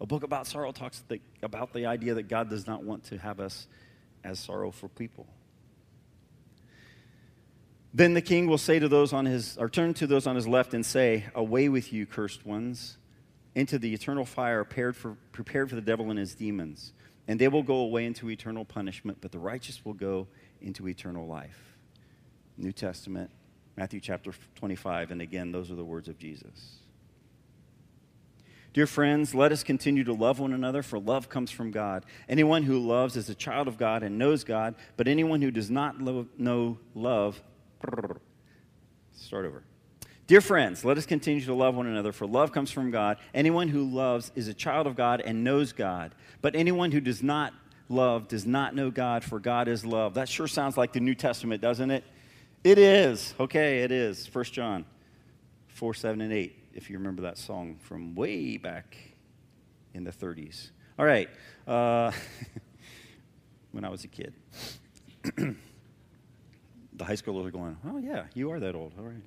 A 0.00 0.06
book 0.06 0.22
about 0.22 0.46
sorrow 0.46 0.70
talks 0.70 1.02
the, 1.08 1.20
about 1.42 1.72
the 1.72 1.86
idea 1.86 2.14
that 2.14 2.28
God 2.28 2.48
does 2.48 2.68
not 2.68 2.84
want 2.84 3.02
to 3.06 3.18
have 3.18 3.40
us 3.40 3.66
as 4.22 4.38
sorrowful 4.38 4.88
people. 4.90 5.26
Then 7.92 8.14
the 8.14 8.22
king 8.22 8.46
will 8.46 8.58
say 8.58 8.78
to 8.78 8.88
those 8.88 9.12
on 9.12 9.26
his, 9.26 9.58
or 9.58 9.68
turn 9.68 9.94
to 9.94 10.06
those 10.06 10.28
on 10.28 10.36
his 10.36 10.46
left 10.46 10.74
and 10.74 10.86
say, 10.86 11.24
Away 11.34 11.68
with 11.68 11.92
you, 11.92 12.06
cursed 12.06 12.46
ones, 12.46 12.98
into 13.54 13.78
the 13.78 13.92
eternal 13.92 14.24
fire 14.24 14.64
prepared 14.64 14.96
for, 14.96 15.16
prepared 15.32 15.68
for 15.68 15.76
the 15.76 15.82
devil 15.82 16.10
and 16.10 16.18
his 16.18 16.34
demons. 16.34 16.92
And 17.28 17.40
they 17.40 17.48
will 17.48 17.62
go 17.62 17.76
away 17.76 18.06
into 18.06 18.30
eternal 18.30 18.64
punishment, 18.64 19.18
but 19.20 19.32
the 19.32 19.38
righteous 19.38 19.84
will 19.84 19.94
go 19.94 20.26
into 20.60 20.88
eternal 20.88 21.26
life. 21.26 21.76
New 22.56 22.72
Testament, 22.72 23.30
Matthew 23.76 24.00
chapter 24.00 24.32
25. 24.56 25.10
And 25.10 25.22
again, 25.22 25.52
those 25.52 25.70
are 25.70 25.74
the 25.74 25.84
words 25.84 26.08
of 26.08 26.18
Jesus. 26.18 26.80
Dear 28.72 28.86
friends, 28.86 29.34
let 29.34 29.50
us 29.50 29.64
continue 29.64 30.04
to 30.04 30.12
love 30.12 30.38
one 30.38 30.52
another, 30.52 30.82
for 30.82 30.98
love 30.98 31.28
comes 31.28 31.50
from 31.50 31.72
God. 31.72 32.04
Anyone 32.28 32.62
who 32.62 32.78
loves 32.78 33.16
is 33.16 33.28
a 33.28 33.34
child 33.34 33.66
of 33.66 33.76
God 33.76 34.04
and 34.04 34.16
knows 34.16 34.44
God, 34.44 34.76
but 34.96 35.08
anyone 35.08 35.42
who 35.42 35.50
does 35.50 35.70
not 35.70 36.00
lo- 36.00 36.28
know 36.38 36.78
love, 36.94 37.42
start 39.12 39.44
over, 39.44 39.64
Dear 40.30 40.40
friends, 40.40 40.84
let 40.84 40.96
us 40.96 41.06
continue 41.06 41.44
to 41.44 41.54
love 41.54 41.74
one 41.74 41.88
another, 41.88 42.12
for 42.12 42.24
love 42.24 42.52
comes 42.52 42.70
from 42.70 42.92
God. 42.92 43.16
Anyone 43.34 43.66
who 43.66 43.82
loves 43.82 44.30
is 44.36 44.46
a 44.46 44.54
child 44.54 44.86
of 44.86 44.94
God 44.94 45.20
and 45.20 45.42
knows 45.42 45.72
God. 45.72 46.14
But 46.40 46.54
anyone 46.54 46.92
who 46.92 47.00
does 47.00 47.20
not 47.20 47.52
love 47.88 48.28
does 48.28 48.46
not 48.46 48.72
know 48.72 48.92
God, 48.92 49.24
for 49.24 49.40
God 49.40 49.66
is 49.66 49.84
love. 49.84 50.14
That 50.14 50.28
sure 50.28 50.46
sounds 50.46 50.76
like 50.76 50.92
the 50.92 51.00
New 51.00 51.16
Testament, 51.16 51.60
doesn't 51.60 51.90
it? 51.90 52.04
It 52.62 52.78
is. 52.78 53.34
Okay, 53.40 53.80
it 53.80 53.90
is. 53.90 54.32
1 54.32 54.44
John 54.44 54.84
4, 55.66 55.94
7, 55.94 56.20
and 56.20 56.32
8, 56.32 56.56
if 56.74 56.90
you 56.90 56.98
remember 56.98 57.22
that 57.22 57.36
song 57.36 57.78
from 57.80 58.14
way 58.14 58.56
back 58.56 58.96
in 59.94 60.04
the 60.04 60.12
30s. 60.12 60.70
All 60.96 61.06
right. 61.06 61.28
Uh, 61.66 62.12
when 63.72 63.84
I 63.84 63.88
was 63.88 64.04
a 64.04 64.08
kid. 64.08 64.32
the 65.34 65.56
high 67.04 67.16
schoolers 67.16 67.46
are 67.46 67.50
going, 67.50 67.76
oh, 67.84 67.98
yeah, 67.98 68.26
you 68.32 68.52
are 68.52 68.60
that 68.60 68.76
old. 68.76 68.92
All 68.96 69.06
right. 69.06 69.24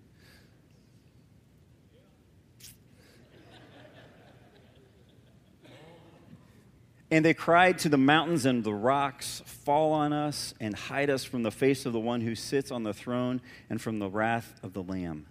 And 7.14 7.24
they 7.24 7.36
cried 7.36 7.78
to 7.78 7.90
the 7.90 7.98
mountains 7.98 8.48
and 8.48 8.64
the 8.64 8.74
rocks, 8.74 9.44
Fall 9.46 9.94
on 9.94 10.12
us 10.14 10.56
and 10.60 10.74
hide 10.74 11.12
us 11.12 11.24
from 11.24 11.44
the 11.44 11.52
face 11.52 11.86
of 11.86 11.94
the 11.94 12.00
one 12.00 12.22
who 12.22 12.34
sits 12.34 12.72
on 12.72 12.82
the 12.82 12.92
throne 12.92 13.40
and 13.70 13.80
from 13.80 14.00
the 14.00 14.10
wrath 14.10 14.56
of 14.64 14.74
the 14.74 14.82
Lamb. 14.82 15.28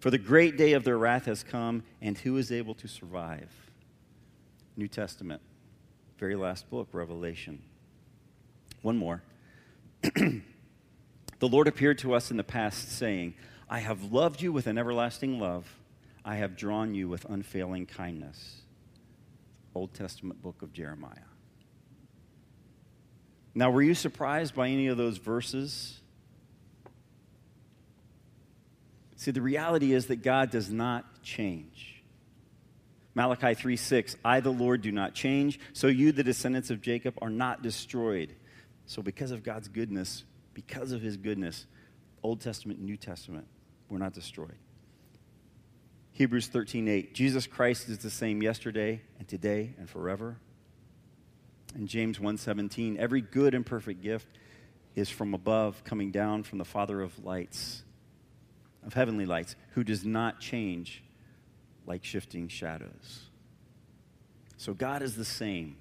For 0.00 0.10
the 0.10 0.18
great 0.18 0.56
day 0.56 0.72
of 0.72 0.82
their 0.82 0.98
wrath 0.98 1.26
has 1.26 1.44
come, 1.44 1.84
and 2.00 2.18
who 2.18 2.38
is 2.38 2.50
able 2.50 2.74
to 2.74 2.88
survive? 2.88 3.48
New 4.76 4.88
Testament, 4.88 5.40
very 6.18 6.34
last 6.34 6.68
book, 6.68 6.88
Revelation. 6.90 7.62
One 8.80 8.96
more. 8.96 9.22
the 10.02 10.42
Lord 11.40 11.68
appeared 11.68 11.98
to 11.98 12.14
us 12.14 12.32
in 12.32 12.36
the 12.36 12.42
past, 12.42 12.90
saying, 12.98 13.34
I 13.70 13.78
have 13.78 14.12
loved 14.12 14.42
you 14.42 14.52
with 14.52 14.66
an 14.66 14.76
everlasting 14.76 15.38
love. 15.38 15.72
I 16.24 16.34
have 16.34 16.56
drawn 16.56 16.96
you 16.96 17.08
with 17.08 17.24
unfailing 17.26 17.86
kindness. 17.86 18.61
Old 19.74 19.94
Testament 19.94 20.42
book 20.42 20.62
of 20.62 20.72
Jeremiah. 20.72 21.28
Now, 23.54 23.70
were 23.70 23.82
you 23.82 23.94
surprised 23.94 24.54
by 24.54 24.68
any 24.68 24.86
of 24.86 24.96
those 24.96 25.18
verses? 25.18 26.00
See, 29.16 29.30
the 29.30 29.42
reality 29.42 29.92
is 29.92 30.06
that 30.06 30.22
God 30.22 30.50
does 30.50 30.70
not 30.70 31.22
change. 31.22 32.02
Malachi 33.14 33.54
3 33.54 33.76
6, 33.76 34.16
I, 34.24 34.40
the 34.40 34.50
Lord, 34.50 34.80
do 34.80 34.90
not 34.90 35.14
change, 35.14 35.60
so 35.74 35.86
you, 35.86 36.12
the 36.12 36.24
descendants 36.24 36.70
of 36.70 36.80
Jacob, 36.80 37.14
are 37.20 37.30
not 37.30 37.62
destroyed. 37.62 38.34
So, 38.86 39.02
because 39.02 39.30
of 39.30 39.42
God's 39.42 39.68
goodness, 39.68 40.24
because 40.54 40.92
of 40.92 41.02
his 41.02 41.16
goodness, 41.16 41.66
Old 42.22 42.40
Testament, 42.40 42.80
New 42.80 42.96
Testament, 42.96 43.46
we're 43.88 43.98
not 43.98 44.14
destroyed. 44.14 44.56
Hebrews 46.12 46.48
13:8 46.48 47.14
Jesus 47.14 47.46
Christ 47.46 47.88
is 47.88 47.98
the 47.98 48.10
same 48.10 48.42
yesterday 48.42 49.00
and 49.18 49.26
today 49.26 49.74
and 49.78 49.88
forever. 49.88 50.38
And 51.74 51.88
James 51.88 52.18
1:17 52.18 52.98
Every 52.98 53.22
good 53.22 53.54
and 53.54 53.64
perfect 53.64 54.02
gift 54.02 54.28
is 54.94 55.08
from 55.08 55.32
above 55.32 55.84
coming 55.84 56.10
down 56.10 56.42
from 56.42 56.58
the 56.58 56.64
Father 56.64 57.00
of 57.00 57.24
lights 57.24 57.82
of 58.84 58.94
heavenly 58.94 59.24
lights 59.24 59.56
who 59.70 59.84
does 59.84 60.04
not 60.04 60.40
change 60.40 61.02
like 61.86 62.04
shifting 62.04 62.48
shadows. 62.48 63.30
So 64.56 64.74
God 64.74 65.02
is 65.02 65.16
the 65.16 65.24
same 65.24 65.76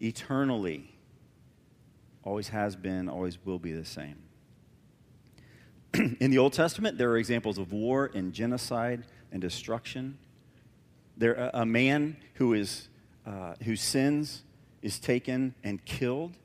eternally 0.00 0.92
always 2.24 2.48
has 2.48 2.76
been, 2.76 3.08
always 3.08 3.44
will 3.44 3.58
be 3.58 3.72
the 3.72 3.84
same. 3.84 4.16
In 6.20 6.30
the 6.30 6.38
Old 6.38 6.52
Testament, 6.52 6.98
there 6.98 7.10
are 7.10 7.18
examples 7.18 7.58
of 7.58 7.72
war 7.72 8.10
and 8.14 8.32
genocide 8.32 9.04
and 9.32 9.40
destruction. 9.40 10.18
There, 11.16 11.50
a 11.52 11.66
man 11.66 12.16
who, 12.34 12.54
is, 12.54 12.88
uh, 13.26 13.54
who 13.64 13.74
sins 13.76 14.42
is 14.82 14.98
taken 14.98 15.54
and 15.64 15.84
killed, 15.84 16.36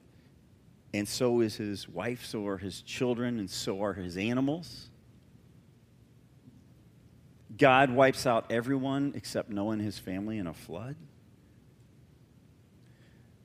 and 0.94 1.08
so 1.08 1.42
is 1.42 1.58
his 1.58 1.88
wife, 1.88 2.26
so 2.26 2.48
are 2.48 2.58
his 2.58 2.82
children, 2.82 3.40
and 3.40 3.50
so 3.50 3.82
are 3.84 3.94
his 3.94 4.18
animals. 4.18 4.90
God 7.58 7.92
wipes 7.92 8.26
out 8.26 8.52
everyone 8.52 9.14
except 9.16 9.50
Noah 9.50 9.74
and 9.74 9.82
his 9.82 9.98
family 9.98 10.38
in 10.38 10.48
a 10.48 10.54
flood. 10.54 10.96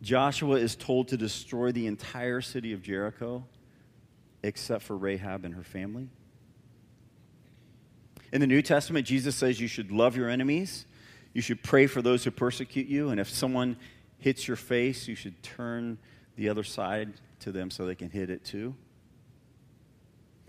Joshua 0.02 0.56
is 0.56 0.75
told 0.75 1.08
to 1.08 1.16
destroy 1.16 1.72
the 1.72 1.87
entire 1.87 2.40
city 2.40 2.72
of 2.72 2.82
Jericho 2.82 3.44
except 4.42 4.82
for 4.82 4.96
Rahab 4.96 5.44
and 5.44 5.54
her 5.54 5.62
family. 5.62 6.08
In 8.32 8.40
the 8.40 8.46
New 8.46 8.62
Testament, 8.62 9.06
Jesus 9.06 9.36
says 9.36 9.60
you 9.60 9.68
should 9.68 9.92
love 9.92 10.16
your 10.16 10.28
enemies, 10.28 10.86
you 11.34 11.42
should 11.42 11.62
pray 11.62 11.86
for 11.86 12.00
those 12.00 12.24
who 12.24 12.30
persecute 12.30 12.86
you, 12.86 13.10
and 13.10 13.20
if 13.20 13.28
someone 13.28 13.76
hits 14.18 14.48
your 14.48 14.56
face, 14.56 15.06
you 15.06 15.14
should 15.14 15.42
turn 15.42 15.98
the 16.36 16.48
other 16.48 16.64
side 16.64 17.12
to 17.40 17.52
them 17.52 17.70
so 17.70 17.84
they 17.84 17.94
can 17.94 18.08
hit 18.08 18.30
it 18.30 18.44
too. 18.44 18.74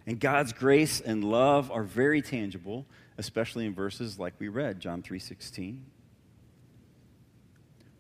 And 0.05 0.19
God's 0.19 0.53
grace 0.53 1.01
and 1.01 1.23
love 1.23 1.71
are 1.71 1.83
very 1.83 2.21
tangible, 2.21 2.85
especially 3.17 3.65
in 3.65 3.73
verses 3.73 4.19
like 4.19 4.33
we 4.39 4.47
read, 4.47 4.79
John 4.79 5.01
3:16. 5.01 5.85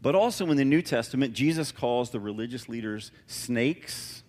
But 0.01 0.15
also 0.15 0.49
in 0.51 0.57
the 0.57 0.65
New 0.65 0.81
Testament, 0.81 1.33
Jesus 1.33 1.71
calls 1.71 2.09
the 2.09 2.19
religious 2.19 2.67
leaders 2.67 3.11
snakes. 3.25 4.23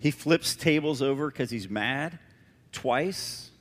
He 0.00 0.10
flips 0.10 0.56
tables 0.56 1.00
over 1.00 1.30
because 1.30 1.50
he's 1.50 1.68
mad 1.68 2.18
twice. 2.72 3.52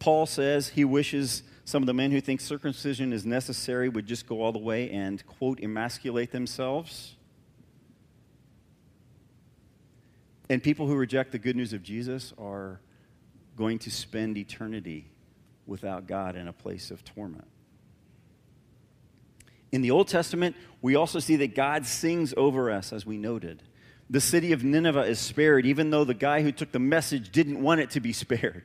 Paul 0.00 0.26
says 0.26 0.70
he 0.70 0.84
wishes 0.84 1.44
some 1.64 1.84
of 1.84 1.86
the 1.86 1.94
men 1.94 2.10
who 2.10 2.20
think 2.20 2.40
circumcision 2.40 3.12
is 3.12 3.24
necessary 3.24 3.88
would 3.88 4.06
just 4.06 4.26
go 4.26 4.42
all 4.42 4.50
the 4.50 4.58
way 4.58 4.90
and, 4.90 5.24
quote, 5.24 5.60
emasculate 5.62 6.32
themselves. 6.32 7.14
And 10.48 10.60
people 10.60 10.88
who 10.88 10.96
reject 10.96 11.30
the 11.30 11.38
good 11.38 11.54
news 11.54 11.72
of 11.72 11.84
Jesus 11.84 12.32
are 12.38 12.80
going 13.56 13.78
to 13.80 13.90
spend 13.90 14.36
eternity 14.36 15.12
without 15.64 16.08
God 16.08 16.34
in 16.34 16.48
a 16.48 16.52
place 16.52 16.90
of 16.90 17.04
torment. 17.04 17.46
In 19.70 19.82
the 19.82 19.92
Old 19.92 20.08
Testament, 20.08 20.56
we 20.82 20.96
also 20.96 21.20
see 21.20 21.36
that 21.36 21.54
God 21.54 21.86
sings 21.86 22.34
over 22.36 22.70
us, 22.70 22.92
as 22.92 23.06
we 23.06 23.16
noted. 23.16 23.62
The 24.08 24.20
city 24.20 24.50
of 24.50 24.64
Nineveh 24.64 25.02
is 25.02 25.20
spared, 25.20 25.66
even 25.66 25.90
though 25.90 26.02
the 26.02 26.14
guy 26.14 26.42
who 26.42 26.50
took 26.50 26.72
the 26.72 26.80
message 26.80 27.30
didn't 27.30 27.62
want 27.62 27.80
it 27.80 27.90
to 27.90 28.00
be 28.00 28.12
spared. 28.24 28.64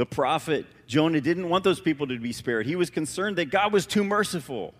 The 0.00 0.06
prophet 0.06 0.64
Jonah 0.86 1.20
didn't 1.20 1.50
want 1.50 1.62
those 1.62 1.78
people 1.78 2.06
to 2.06 2.18
be 2.18 2.32
spared. 2.32 2.64
He 2.64 2.74
was 2.74 2.88
concerned 2.88 3.36
that 3.36 3.50
God 3.50 3.70
was 3.70 3.84
too 3.84 4.02
merciful. 4.02 4.72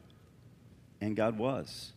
And 0.99 1.15
God 1.15 1.37
was. 1.37 1.93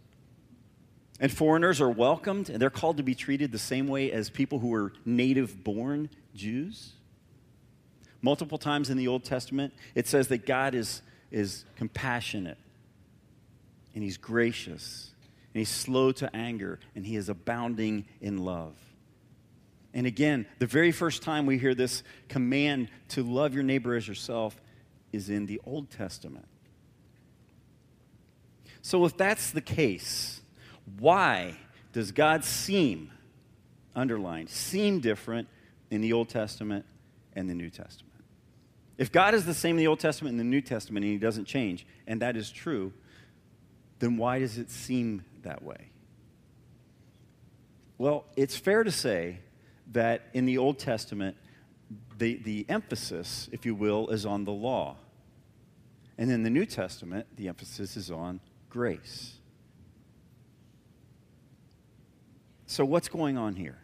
And 1.22 1.32
foreigners 1.32 1.80
are 1.80 1.90
welcomed, 1.90 2.50
and 2.50 2.62
they're 2.62 2.70
called 2.70 2.98
to 2.98 3.04
be 3.04 3.16
treated 3.16 3.54
the 3.54 3.58
same 3.58 3.88
way 3.88 4.12
as 4.12 4.30
people 4.30 4.60
who 4.60 4.74
are 4.74 4.92
native 5.06 5.64
born 5.64 6.10
Jews. 6.36 6.92
Multiple 8.22 8.58
times 8.58 8.90
in 8.90 8.98
the 8.98 9.08
Old 9.08 9.24
Testament, 9.24 9.74
it 9.96 10.06
says 10.06 10.28
that 10.28 10.46
God 10.46 10.76
is, 10.76 11.02
is 11.32 11.64
compassionate 11.78 12.58
and 13.96 14.04
he's 14.04 14.18
gracious, 14.18 15.12
and 15.54 15.60
he's 15.60 15.70
slow 15.70 16.12
to 16.12 16.36
anger, 16.36 16.78
and 16.94 17.06
he 17.06 17.16
is 17.16 17.30
abounding 17.30 18.04
in 18.20 18.40
love. 18.40 18.76
And 19.94 20.08
again, 20.08 20.48
the 20.60 20.66
very 20.66 20.92
first 20.92 21.22
time 21.22 21.46
we 21.46 21.58
hear 21.58 21.76
this 21.76 22.04
command 22.28 22.90
to 23.10 23.24
love 23.24 23.54
your 23.54 23.64
neighbor 23.64 23.96
as 23.96 24.08
yourself 24.08 24.60
is 25.12 25.30
in 25.30 25.46
the 25.46 25.62
Old 25.66 25.92
Testament. 25.92 26.48
So, 28.82 29.06
if 29.06 29.16
that's 29.16 29.52
the 29.52 29.62
case, 29.62 30.42
why 31.00 31.56
does 31.94 32.12
God 32.12 32.44
seem, 32.44 33.12
underlined, 33.96 34.50
seem 34.50 35.00
different 35.00 35.48
in 35.90 36.02
the 36.02 36.12
Old 36.12 36.28
Testament 36.28 36.86
and 37.34 37.50
the 37.50 37.54
New 37.54 37.70
Testament? 37.70 38.14
If 38.98 39.12
God 39.12 39.36
is 39.36 39.46
the 39.46 39.54
same 39.54 39.72
in 39.72 39.78
the 39.78 39.88
Old 39.88 40.00
Testament 40.00 40.32
and 40.32 40.40
the 40.40 40.44
New 40.44 40.62
Testament 40.62 41.06
and 41.06 41.14
he 41.14 41.20
doesn't 41.20 41.46
change, 41.46 41.86
and 42.08 42.22
that 42.22 42.36
is 42.36 42.52
true, 42.52 42.94
then 44.00 44.18
why 44.18 44.40
does 44.40 44.58
it 44.58 44.70
seem 44.70 45.24
that 45.44 45.64
way? 45.64 45.90
Well, 47.98 48.26
it's 48.36 48.58
fair 48.58 48.84
to 48.84 48.92
say 48.92 49.40
that 49.92 50.24
in 50.34 50.46
the 50.46 50.58
Old 50.58 50.80
Testament, 50.80 51.38
the, 52.18 52.36
the 52.38 52.66
emphasis, 52.70 53.50
if 53.52 53.66
you 53.66 53.76
will, 53.76 54.10
is 54.10 54.26
on 54.26 54.46
the 54.46 54.52
law. 54.52 54.98
And 56.18 56.32
in 56.32 56.44
the 56.44 56.50
New 56.50 56.66
Testament, 56.66 57.28
the 57.36 57.48
emphasis 57.48 57.98
is 57.98 58.12
on 58.12 58.40
grace. 58.70 59.34
So, 62.66 62.86
what's 62.86 63.08
going 63.08 63.38
on 63.38 63.56
here? 63.56 63.78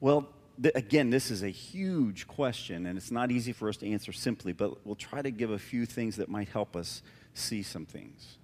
Well, 0.00 0.28
th- 0.60 0.74
again, 0.74 1.10
this 1.10 1.30
is 1.30 1.42
a 1.42 1.48
huge 1.48 2.26
question, 2.26 2.86
and 2.86 2.96
it's 2.98 3.10
not 3.10 3.30
easy 3.30 3.52
for 3.52 3.68
us 3.68 3.76
to 3.78 3.90
answer 3.90 4.12
simply, 4.12 4.52
but 4.52 4.84
we'll 4.86 4.96
try 4.96 5.22
to 5.22 5.30
give 5.30 5.50
a 5.50 5.58
few 5.58 5.86
things 5.86 6.16
that 6.16 6.28
might 6.28 6.48
help 6.48 6.76
us 6.76 7.02
see 7.34 7.62
some 7.62 7.86
things. 7.86 8.38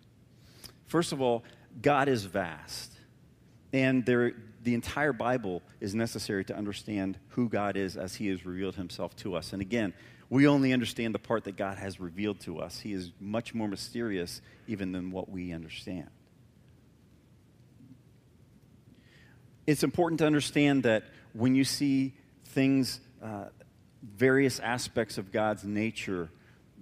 First 0.86 1.12
of 1.12 1.20
all, 1.20 1.44
God 1.82 2.08
is 2.08 2.24
vast. 2.24 2.92
And 3.72 4.06
there, 4.06 4.32
the 4.68 4.75
entire 4.75 5.14
Bible 5.14 5.62
is 5.80 5.94
necessary 5.94 6.44
to 6.44 6.54
understand 6.54 7.18
who 7.28 7.48
God 7.48 7.78
is 7.78 7.96
as 7.96 8.16
He 8.16 8.26
has 8.28 8.44
revealed 8.44 8.76
Himself 8.76 9.16
to 9.16 9.34
us. 9.34 9.54
And 9.54 9.62
again, 9.62 9.94
we 10.28 10.46
only 10.46 10.75
understand 10.75 11.14
the 11.14 11.18
part 11.18 11.44
that 11.44 11.56
God 11.56 11.78
has 11.78 11.98
revealed 11.98 12.40
to 12.40 12.58
us. 12.58 12.78
He 12.78 12.92
is 12.92 13.10
much 13.18 13.54
more 13.54 13.66
mysterious 13.66 14.42
even 14.66 14.92
than 14.92 15.10
what 15.10 15.30
we 15.30 15.54
understand. 15.54 16.10
It's 19.66 19.82
important 19.82 20.18
to 20.18 20.26
understand 20.26 20.82
that 20.82 21.04
when 21.32 21.54
you 21.54 21.64
see 21.64 22.12
things, 22.44 23.00
uh, 23.22 23.46
various 24.02 24.60
aspects 24.60 25.16
of 25.16 25.32
God's 25.32 25.64
nature, 25.64 26.28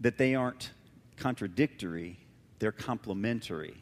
that 0.01 0.19
they 0.19 0.35
aren't 0.35 0.73
contradictory, 1.19 2.19
they're 2.59 2.73
complementary. 2.73 3.77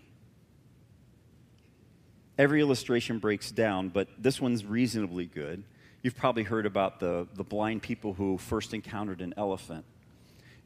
Every 2.36 2.60
illustration 2.60 3.18
breaks 3.18 3.50
down, 3.52 3.90
but 3.90 4.08
this 4.18 4.40
one's 4.40 4.64
reasonably 4.64 5.26
good. 5.26 5.62
You've 6.02 6.16
probably 6.16 6.42
heard 6.42 6.66
about 6.66 6.98
the, 6.98 7.28
the 7.34 7.44
blind 7.44 7.82
people 7.82 8.12
who 8.12 8.38
first 8.38 8.74
encountered 8.74 9.20
an 9.20 9.34
elephant. 9.36 9.84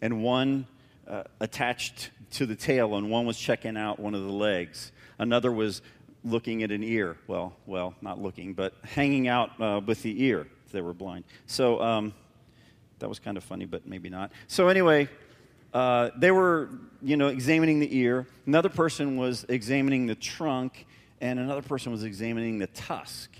And 0.01 0.23
one 0.23 0.67
uh, 1.07 1.25
attached 1.41 2.11
to 2.33 2.47
the 2.47 2.57
tail, 2.57 2.97
and 2.97 3.11
one 3.11 3.27
was 3.27 3.39
checking 3.39 3.77
out 3.77 4.01
one 4.01 4.15
of 4.15 4.23
the 4.23 4.33
legs. 4.33 4.93
Another 5.19 5.53
was 5.53 5.83
looking 6.25 6.63
at 6.63 6.71
an 6.71 6.83
ear. 6.83 7.17
Well, 7.27 7.55
well, 7.67 7.95
not 8.01 8.21
looking, 8.21 8.55
but 8.55 8.75
hanging 8.83 9.29
out 9.29 9.61
uh, 9.61 9.81
with 9.85 10.03
the 10.03 10.25
ear 10.25 10.47
if 10.67 10.73
they 10.73 10.81
were 10.81 10.95
blind. 10.95 11.25
So 11.47 11.81
um, 11.83 12.15
that 12.99 13.09
was 13.09 13.19
kind 13.19 13.37
of 13.37 13.45
funny, 13.45 13.67
but 13.67 13.87
maybe 13.87 14.09
not. 14.09 14.33
So 14.47 14.69
anyway, 14.69 15.09
uh, 15.75 16.11
they 16.17 16.31
were, 16.31 16.71
you 17.03 17.17
know, 17.17 17.29
examining 17.29 17.79
the 17.79 17.97
ear. 17.97 18.27
Another 18.47 18.69
person 18.69 19.17
was 19.17 19.45
examining 19.49 20.07
the 20.07 20.15
trunk, 20.15 20.87
and 21.21 21.39
another 21.39 21.63
person 21.63 21.93
was 21.93 22.05
examining 22.05 22.59
the 22.59 22.67
tusk. 22.69 23.31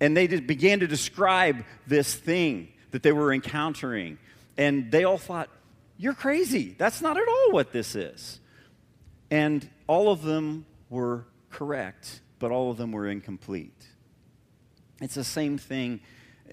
And 0.00 0.16
they 0.16 0.26
began 0.26 0.80
to 0.80 0.86
describe 0.86 1.64
this 1.86 2.14
thing 2.14 2.68
that 2.92 3.02
they 3.02 3.12
were 3.12 3.32
encountering. 3.32 4.18
And 4.56 4.90
they 4.90 5.04
all 5.04 5.18
thought, 5.18 5.48
You're 5.96 6.14
crazy. 6.14 6.74
That's 6.78 7.00
not 7.00 7.16
at 7.16 7.26
all 7.28 7.52
what 7.52 7.72
this 7.72 7.94
is. 7.94 8.40
And 9.30 9.68
all 9.86 10.10
of 10.10 10.22
them 10.22 10.64
were 10.88 11.26
correct, 11.50 12.20
but 12.38 12.50
all 12.50 12.70
of 12.70 12.76
them 12.76 12.92
were 12.92 13.08
incomplete. 13.08 13.86
It's 15.00 15.14
the 15.14 15.24
same 15.24 15.58
thing 15.58 16.00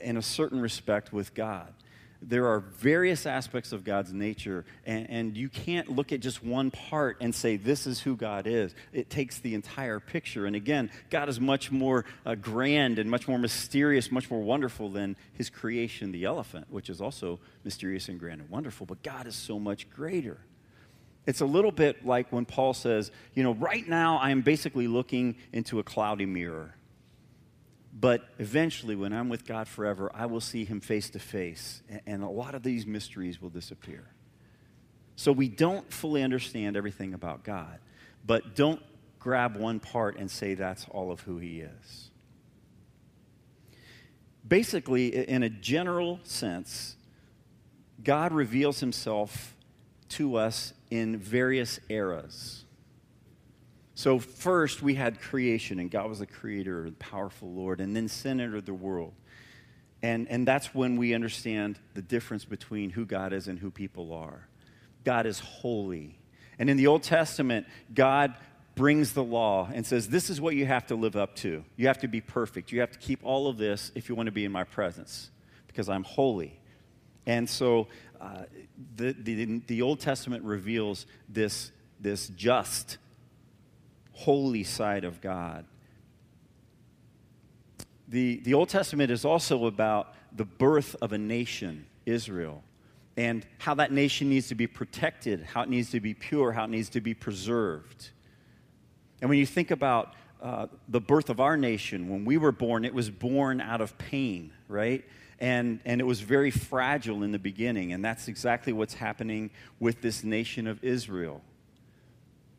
in 0.01 0.17
a 0.17 0.21
certain 0.21 0.59
respect 0.59 1.13
with 1.13 1.33
God 1.33 1.73
there 2.21 2.47
are 2.47 2.59
various 2.59 3.25
aspects 3.25 3.71
of 3.71 3.83
God's 3.83 4.13
nature, 4.13 4.65
and, 4.85 5.09
and, 5.09 5.37
you 5.37 5.49
can't 5.49 5.89
look 5.89 6.11
at 6.11 6.21
just 6.21 6.43
one 6.43 6.71
part 6.71 7.17
and 7.21 7.33
say, 7.33 7.57
This 7.57 7.85
is 7.85 7.99
who 7.99 8.15
God 8.15 8.47
is. 8.47 8.73
It 8.93 9.09
takes 9.09 9.39
the 9.39 9.53
entire 9.53 9.99
picture. 9.99 10.45
And 10.45 10.55
again, 10.55 10.89
God 11.09 11.29
is 11.29 11.39
much 11.39 11.71
more 11.71 12.05
uh, 12.25 12.35
grand 12.35 12.99
and 12.99 13.09
much 13.09 13.27
more 13.27 13.37
mysterious, 13.37 14.11
much 14.11 14.31
more 14.31 14.41
wonderful 14.41 14.89
than 14.89 15.15
his 15.33 15.49
creation, 15.49 16.11
the 16.11 16.25
elephant, 16.25 16.67
which 16.69 16.89
is 16.89 17.01
also 17.01 17.39
mysterious 17.63 18.09
and 18.09 18.19
grand 18.19 18.41
and 18.41 18.49
wonderful. 18.49 18.85
But 18.85 19.03
God 19.03 19.27
is 19.27 19.35
so 19.35 19.59
much 19.59 19.89
greater. 19.89 20.37
It's 21.25 21.41
a 21.41 21.45
little 21.45 21.71
bit 21.71 22.05
like 22.05 22.31
when 22.31 22.45
Paul 22.45 22.73
says, 22.73 23.11
You 23.33 23.43
know, 23.43 23.53
right 23.53 23.87
now 23.87 24.17
I 24.17 24.31
am 24.31 24.41
basically 24.41 24.87
looking 24.87 25.35
into 25.51 25.79
a 25.79 25.83
cloudy 25.83 26.25
mirror. 26.25 26.75
But 27.97 28.27
eventually, 28.39 28.97
when 28.97 29.13
I'm 29.13 29.29
with 29.29 29.45
God 29.45 29.69
forever, 29.69 30.11
I 30.13 30.25
will 30.25 30.41
see 30.41 30.65
him 30.65 30.81
face 30.81 31.09
to 31.11 31.19
face, 31.19 31.81
and 32.05 32.23
a 32.23 32.27
lot 32.27 32.53
of 32.53 32.61
these 32.61 32.85
mysteries 32.85 33.41
will 33.41 33.49
disappear. 33.49 34.09
So 35.15 35.31
we 35.31 35.47
don't 35.47 35.89
fully 35.93 36.21
understand 36.21 36.75
everything 36.75 37.13
about 37.13 37.45
God, 37.45 37.79
but 38.25 38.53
don't 38.53 38.81
grab 39.17 39.55
one 39.55 39.79
part 39.79 40.17
and 40.17 40.29
say 40.29 40.55
that's 40.55 40.85
all 40.91 41.09
of 41.09 41.21
who 41.21 41.37
he 41.37 41.61
is. 41.61 42.09
Basically, 44.45 45.15
in 45.15 45.41
a 45.41 45.49
general 45.49 46.19
sense, 46.23 46.97
God 48.03 48.33
reveals 48.33 48.81
himself 48.81 49.55
to 50.09 50.35
us 50.35 50.73
in 50.91 51.17
various 51.17 51.79
eras. 51.87 52.64
So, 53.97 54.19
first 54.19 54.81
we 54.81 54.95
had 54.95 55.21
creation, 55.21 55.79
and 55.79 55.89
God 55.89 56.09
was 56.09 56.19
the 56.19 56.25
creator, 56.25 56.83
the 56.83 56.91
powerful 56.97 57.51
Lord, 57.51 57.79
and 57.79 57.95
then 57.95 58.09
sin 58.09 58.41
entered 58.41 58.65
the 58.65 58.73
world. 58.73 59.13
And, 60.03 60.27
and 60.29 60.45
that's 60.45 60.75
when 60.75 60.97
we 60.97 61.13
understand 61.13 61.79
the 61.93 62.01
difference 62.01 62.43
between 62.43 62.89
who 62.89 63.05
God 63.05 63.31
is 63.31 63.47
and 63.47 63.57
who 63.57 63.71
people 63.71 64.13
are. 64.13 64.47
God 65.05 65.25
is 65.25 65.39
holy. 65.39 66.19
And 66.59 66.69
in 66.69 66.75
the 66.75 66.87
Old 66.87 67.03
Testament, 67.03 67.67
God 67.93 68.35
brings 68.75 69.13
the 69.13 69.23
law 69.23 69.69
and 69.73 69.85
says, 69.85 70.09
This 70.09 70.29
is 70.29 70.41
what 70.41 70.55
you 70.55 70.65
have 70.65 70.85
to 70.87 70.95
live 70.95 71.15
up 71.15 71.33
to. 71.37 71.63
You 71.77 71.87
have 71.87 71.99
to 71.99 72.09
be 72.09 72.19
perfect. 72.19 72.73
You 72.73 72.81
have 72.81 72.91
to 72.91 72.99
keep 72.99 73.21
all 73.23 73.47
of 73.47 73.57
this 73.57 73.93
if 73.95 74.09
you 74.09 74.15
want 74.15 74.27
to 74.27 74.33
be 74.33 74.43
in 74.43 74.51
my 74.51 74.65
presence, 74.65 75.31
because 75.67 75.87
I'm 75.87 76.03
holy. 76.03 76.59
And 77.25 77.49
so 77.49 77.87
uh, 78.19 78.43
the, 78.97 79.13
the, 79.13 79.61
the 79.67 79.81
Old 79.81 80.01
Testament 80.01 80.43
reveals 80.43 81.05
this, 81.29 81.71
this 81.99 82.27
just 82.27 82.97
holy 84.15 84.63
side 84.63 85.03
of 85.03 85.21
God. 85.21 85.65
The, 88.07 88.39
the 88.43 88.53
Old 88.53 88.69
Testament 88.69 89.11
is 89.11 89.25
also 89.25 89.65
about 89.65 90.13
the 90.35 90.45
birth 90.45 90.95
of 91.01 91.11
a 91.11 91.17
nation, 91.17 91.85
Israel, 92.05 92.63
and 93.17 93.45
how 93.57 93.73
that 93.75 93.91
nation 93.91 94.29
needs 94.29 94.47
to 94.49 94.55
be 94.55 94.67
protected, 94.67 95.43
how 95.43 95.63
it 95.63 95.69
needs 95.69 95.91
to 95.91 95.99
be 95.99 96.13
pure, 96.13 96.53
how 96.53 96.63
it 96.63 96.69
needs 96.69 96.89
to 96.89 97.01
be 97.01 97.13
preserved. 97.13 98.09
And 99.21 99.29
when 99.29 99.39
you 99.39 99.45
think 99.45 99.71
about 99.71 100.13
uh, 100.41 100.67
the 100.87 101.01
birth 101.01 101.29
of 101.29 101.39
our 101.39 101.57
nation, 101.57 102.09
when 102.09 102.25
we 102.25 102.37
were 102.37 102.51
born, 102.51 102.85
it 102.85 102.93
was 102.93 103.09
born 103.09 103.59
out 103.59 103.81
of 103.81 103.97
pain, 103.97 104.51
right? 104.67 105.03
And, 105.39 105.79
and 105.83 105.99
it 105.99 106.05
was 106.05 106.21
very 106.21 106.51
fragile 106.51 107.23
in 107.23 107.31
the 107.31 107.39
beginning. 107.39 107.91
And 107.91 108.03
that's 108.03 108.27
exactly 108.27 108.71
what's 108.71 108.93
happening 108.93 109.49
with 109.79 110.01
this 110.01 110.23
nation 110.23 110.67
of 110.67 110.83
Israel 110.83 111.41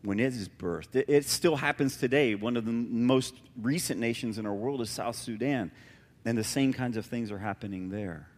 when 0.07 0.21
it 0.21 0.33
is 0.33 0.49
birthed. 0.49 0.95
It, 0.95 1.07
it 1.09 1.27
still 1.27 1.57
happens 1.57 1.97
today. 1.97 2.37
One 2.37 2.57
of 2.57 2.65
the 2.65 2.73
most 2.73 3.35
recent 3.61 3.99
nations 3.99 4.39
in 4.39 4.47
our 4.47 4.55
world 4.55 4.81
is 4.81 4.89
South 4.89 5.17
Sudan, 5.17 5.73
and 6.25 6.39
the 6.39 6.45
same 6.45 6.73
kinds 6.73 6.97
of 6.97 7.05
things 7.05 7.33
are 7.33 7.39
happening 7.39 7.91
there. 7.91 8.29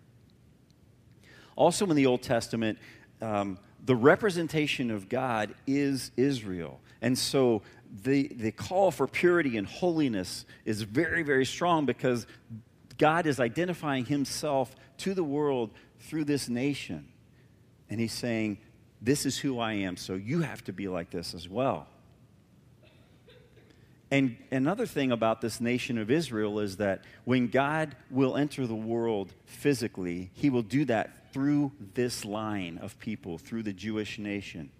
Also, 1.57 1.85
in 1.90 1.94
the 1.94 2.07
Old 2.07 2.22
Testament, 2.22 2.78
um, 3.20 3.59
the 3.85 3.94
representation 3.94 4.90
of 4.90 5.11
God 5.11 5.54
is 5.66 6.11
Israel. 6.16 6.81
And 7.02 7.18
so 7.18 7.62
the, 8.02 8.28
the 8.28 8.50
call 8.50 8.90
for 8.90 9.07
purity 9.07 9.59
and 9.59 9.66
holiness 9.66 10.46
is 10.64 10.83
very, 10.83 11.22
very 11.22 11.44
strong 11.44 11.85
because 11.85 12.26
God 12.96 13.26
is 13.26 13.40
identifying 13.40 14.07
himself 14.07 14.74
to 14.98 15.12
the 15.12 15.24
world 15.24 15.70
through 16.00 16.24
this 16.24 16.48
nation. 16.48 17.09
And 17.90 18.00
he's 18.00 18.12
saying, 18.12 18.59
this 19.00 19.26
is 19.26 19.38
who 19.38 19.58
I 19.58 19.74
am, 19.74 19.96
so 19.96 20.14
you 20.14 20.40
have 20.40 20.64
to 20.64 20.72
be 20.72 20.88
like 20.88 21.11
this 21.11 21.34
as 21.34 21.48
well. 21.48 21.87
And 24.11 24.37
another 24.50 24.87
thing 24.87 25.12
about 25.12 25.40
this 25.40 25.61
nation 25.61 25.98
of 25.98 26.11
Israel 26.11 26.61
is 26.61 26.78
that 26.78 27.04
when 27.24 27.48
God 27.48 27.94
will 28.11 28.37
enter 28.37 28.66
the 28.66 28.74
world 28.74 29.34
physically, 29.44 30.30
he 30.32 30.48
will 30.48 30.62
do 30.62 30.87
that 30.87 31.32
through 31.32 31.72
this 31.92 32.24
line 32.24 32.78
of 32.78 32.98
people, 32.98 33.37
through 33.37 33.64
the 33.64 33.72
Jewish 33.72 34.18
nation. 34.18 34.70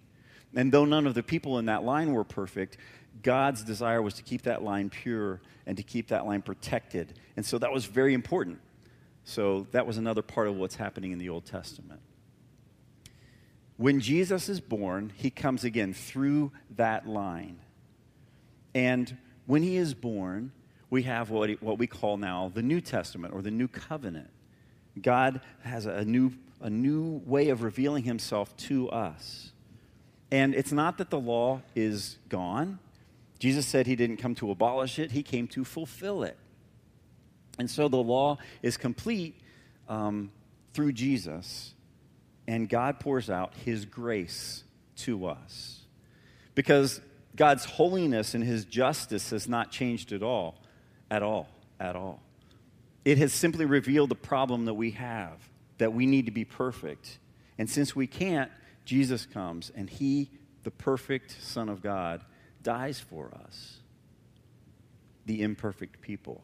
And 0.55 0.71
though 0.71 0.85
none 0.85 1.05
of 1.05 1.13
the 1.13 1.21
people 1.21 1.59
in 1.59 1.65
that 1.65 1.83
line 1.83 2.11
were 2.11 2.23
perfect, 2.23 2.77
God's 3.21 3.63
desire 3.63 4.01
was 4.01 4.15
to 4.15 4.23
keep 4.23 4.43
that 4.43 4.63
line 4.63 4.89
pure 4.89 5.41
and 5.67 5.77
to 5.77 5.83
keep 5.83 6.07
that 6.07 6.25
line 6.25 6.41
protected. 6.41 7.13
And 7.37 7.45
so 7.45 7.59
that 7.59 7.71
was 7.71 7.85
very 7.85 8.15
important. 8.15 8.59
So 9.25 9.67
that 9.71 9.85
was 9.85 9.97
another 9.97 10.23
part 10.23 10.47
of 10.47 10.55
what's 10.55 10.75
happening 10.75 11.11
in 11.11 11.19
the 11.19 11.29
Old 11.29 11.45
Testament. 11.45 12.01
When 13.79 14.01
Jesus 14.01 14.49
is 14.49 14.59
born, 14.59 15.13
he 15.15 15.29
comes 15.29 15.63
again 15.63 15.93
through 15.93 16.51
that 16.75 17.07
line. 17.07 17.59
And 18.75 19.15
when 19.45 19.63
he 19.63 19.77
is 19.77 19.93
born, 19.93 20.51
we 20.89 21.03
have 21.03 21.29
what, 21.29 21.49
what 21.63 21.77
we 21.77 21.87
call 21.87 22.17
now 22.17 22.51
the 22.53 22.61
New 22.61 22.81
Testament 22.81 23.33
or 23.33 23.41
the 23.41 23.51
New 23.51 23.69
Covenant. 23.69 24.29
God 25.01 25.39
has 25.63 25.85
a 25.85 26.03
new, 26.03 26.33
a 26.59 26.69
new 26.69 27.21
way 27.25 27.47
of 27.47 27.63
revealing 27.63 28.03
himself 28.03 28.53
to 28.57 28.89
us. 28.89 29.53
And 30.29 30.53
it's 30.55 30.73
not 30.73 30.97
that 30.97 31.09
the 31.09 31.19
law 31.19 31.61
is 31.73 32.17
gone. 32.27 32.79
Jesus 33.39 33.65
said 33.65 33.87
he 33.87 33.95
didn't 33.95 34.17
come 34.17 34.35
to 34.35 34.51
abolish 34.51 34.99
it, 34.99 35.13
he 35.13 35.23
came 35.23 35.47
to 35.47 35.63
fulfill 35.63 36.23
it. 36.23 36.37
And 37.57 37.71
so 37.71 37.87
the 37.87 37.95
law 37.95 38.39
is 38.61 38.75
complete 38.75 39.39
um, 39.87 40.31
through 40.73 40.91
Jesus 40.91 41.75
and 42.49 42.67
God 42.67 42.99
pours 42.99 43.29
out 43.29 43.53
his 43.63 43.85
grace 43.85 44.63
to 44.95 45.27
us. 45.27 45.81
Because 46.55 46.99
God's 47.35 47.63
holiness 47.63 48.33
and 48.33 48.43
his 48.43 48.65
justice 48.65 49.29
has 49.29 49.47
not 49.47 49.69
changed 49.69 50.11
at 50.13 50.23
all, 50.23 50.55
at 51.11 51.21
all, 51.21 51.47
at 51.79 51.95
all. 51.95 52.23
It 53.05 53.19
has 53.19 53.33
simply 53.33 53.65
revealed 53.65 54.09
the 54.09 54.15
problem 54.15 54.65
that 54.65 54.73
we 54.73 54.91
have, 54.91 55.37
that 55.77 55.93
we 55.93 56.07
need 56.07 56.25
to 56.25 56.31
be 56.31 56.43
perfect. 56.43 57.19
And 57.59 57.69
since 57.69 57.95
we 57.95 58.07
can't, 58.07 58.49
Jesus 58.83 59.27
comes 59.27 59.71
and 59.75 59.87
he, 59.87 60.31
the 60.63 60.71
perfect 60.71 61.37
Son 61.43 61.69
of 61.69 61.83
God, 61.83 62.25
dies 62.63 62.99
for 62.99 63.31
us, 63.45 63.77
the 65.27 65.43
imperfect 65.43 66.01
people. 66.01 66.41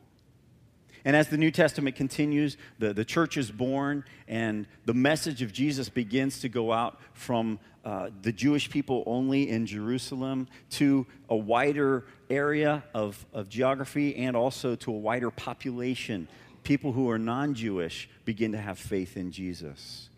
And 1.05 1.15
as 1.15 1.27
the 1.27 1.37
New 1.37 1.51
Testament 1.51 1.95
continues, 1.95 2.57
the, 2.79 2.91
the 2.91 3.05
church 3.05 3.37
is 3.37 3.51
born, 3.51 4.03
and 4.27 4.65
the 4.85 4.93
message 4.95 5.43
of 5.43 5.53
Jesus 5.53 5.87
begins 5.87 6.39
to 6.39 6.49
go 6.49 6.73
out 6.73 6.99
from 7.13 7.59
uh, 7.85 8.09
the 8.23 8.31
Jewish 8.31 8.71
people 8.71 9.03
only 9.05 9.47
in 9.47 9.67
Jerusalem 9.67 10.47
to 10.71 11.05
a 11.29 11.35
wider 11.35 12.05
area 12.31 12.83
of, 12.95 13.23
of 13.31 13.47
geography 13.47 14.15
and 14.15 14.35
also 14.35 14.75
to 14.77 14.91
a 14.91 14.97
wider 14.97 15.29
population. 15.29 16.27
People 16.63 16.91
who 16.91 17.07
are 17.11 17.19
non 17.19 17.53
Jewish 17.53 18.09
begin 18.25 18.53
to 18.53 18.57
have 18.57 18.79
faith 18.79 19.15
in 19.15 19.31
Jesus. 19.31 20.09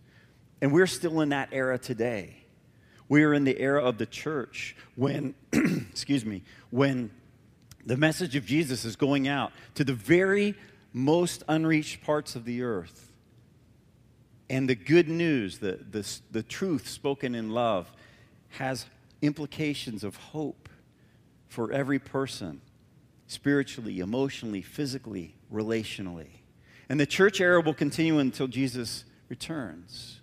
And 0.61 0.71
we're 0.71 0.87
still 0.87 1.19
in 1.19 1.29
that 1.29 1.49
era 1.51 1.77
today. 1.77 2.37
We 3.09 3.25
are 3.25 3.33
in 3.33 3.43
the 3.43 3.59
era 3.59 3.83
of 3.83 3.97
the 3.97 4.05
church 4.05 4.77
when, 4.95 5.35
excuse 5.51 6.23
me, 6.23 6.43
when 6.71 7.11
the 7.85 7.97
message 7.97 8.37
of 8.37 8.45
Jesus 8.45 8.85
is 8.85 8.95
going 8.95 9.27
out 9.27 9.51
to 9.75 9.83
the 9.83 9.93
very 9.93 10.55
most 10.97 11.43
unreached 11.47 12.03
parts 12.03 12.35
of 12.35 12.43
the 12.43 12.63
earth. 12.63 13.11
And 14.49 14.69
the 14.69 14.75
good 14.75 15.07
news, 15.07 15.59
the, 15.59 15.79
the, 15.89 16.07
the 16.31 16.43
truth 16.43 16.87
spoken 16.87 17.35
in 17.35 17.51
love, 17.51 17.91
has 18.49 18.85
implications 19.21 20.03
of 20.03 20.15
hope 20.15 20.69
for 21.47 21.71
every 21.71 21.99
person 21.99 22.61
spiritually, 23.27 23.99
emotionally, 23.99 24.61
physically, 24.61 25.35
relationally. 25.51 26.29
And 26.89 26.99
the 26.99 27.05
church 27.05 27.41
era 27.41 27.61
will 27.61 27.73
continue 27.73 28.19
until 28.19 28.47
Jesus 28.47 29.03
returns, 29.27 30.21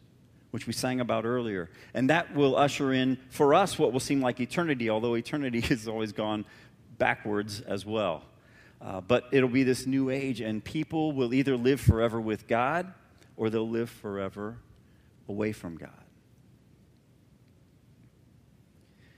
which 0.50 0.66
we 0.66 0.72
sang 0.72 1.00
about 1.00 1.26
earlier. 1.26 1.70
And 1.92 2.08
that 2.08 2.34
will 2.34 2.56
usher 2.56 2.92
in, 2.92 3.18
for 3.28 3.54
us, 3.54 3.78
what 3.78 3.92
will 3.92 4.00
seem 4.00 4.22
like 4.22 4.40
eternity, 4.40 4.88
although 4.88 5.14
eternity 5.14 5.60
has 5.68 5.86
always 5.86 6.12
gone 6.12 6.46
backwards 6.96 7.60
as 7.60 7.84
well. 7.84 8.24
Uh, 8.84 9.00
but 9.00 9.24
it'll 9.32 9.48
be 9.48 9.62
this 9.62 9.86
new 9.86 10.10
age, 10.10 10.42
and 10.42 10.62
people 10.62 11.12
will 11.12 11.32
either 11.32 11.56
live 11.56 11.80
forever 11.80 12.20
with 12.20 12.46
God 12.46 12.92
or 13.36 13.48
they'll 13.48 13.68
live 13.68 13.88
forever 13.88 14.58
away 15.26 15.52
from 15.52 15.76
God. 15.76 15.90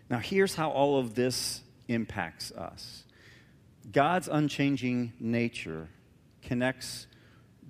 Now, 0.09 0.19
here's 0.19 0.55
how 0.55 0.71
all 0.71 0.99
of 0.99 1.17
this 1.17 1.63
impacts 1.89 2.53
us 2.53 3.05
God's 3.91 4.29
unchanging 4.29 5.13
nature 5.19 5.89
connects 6.43 7.09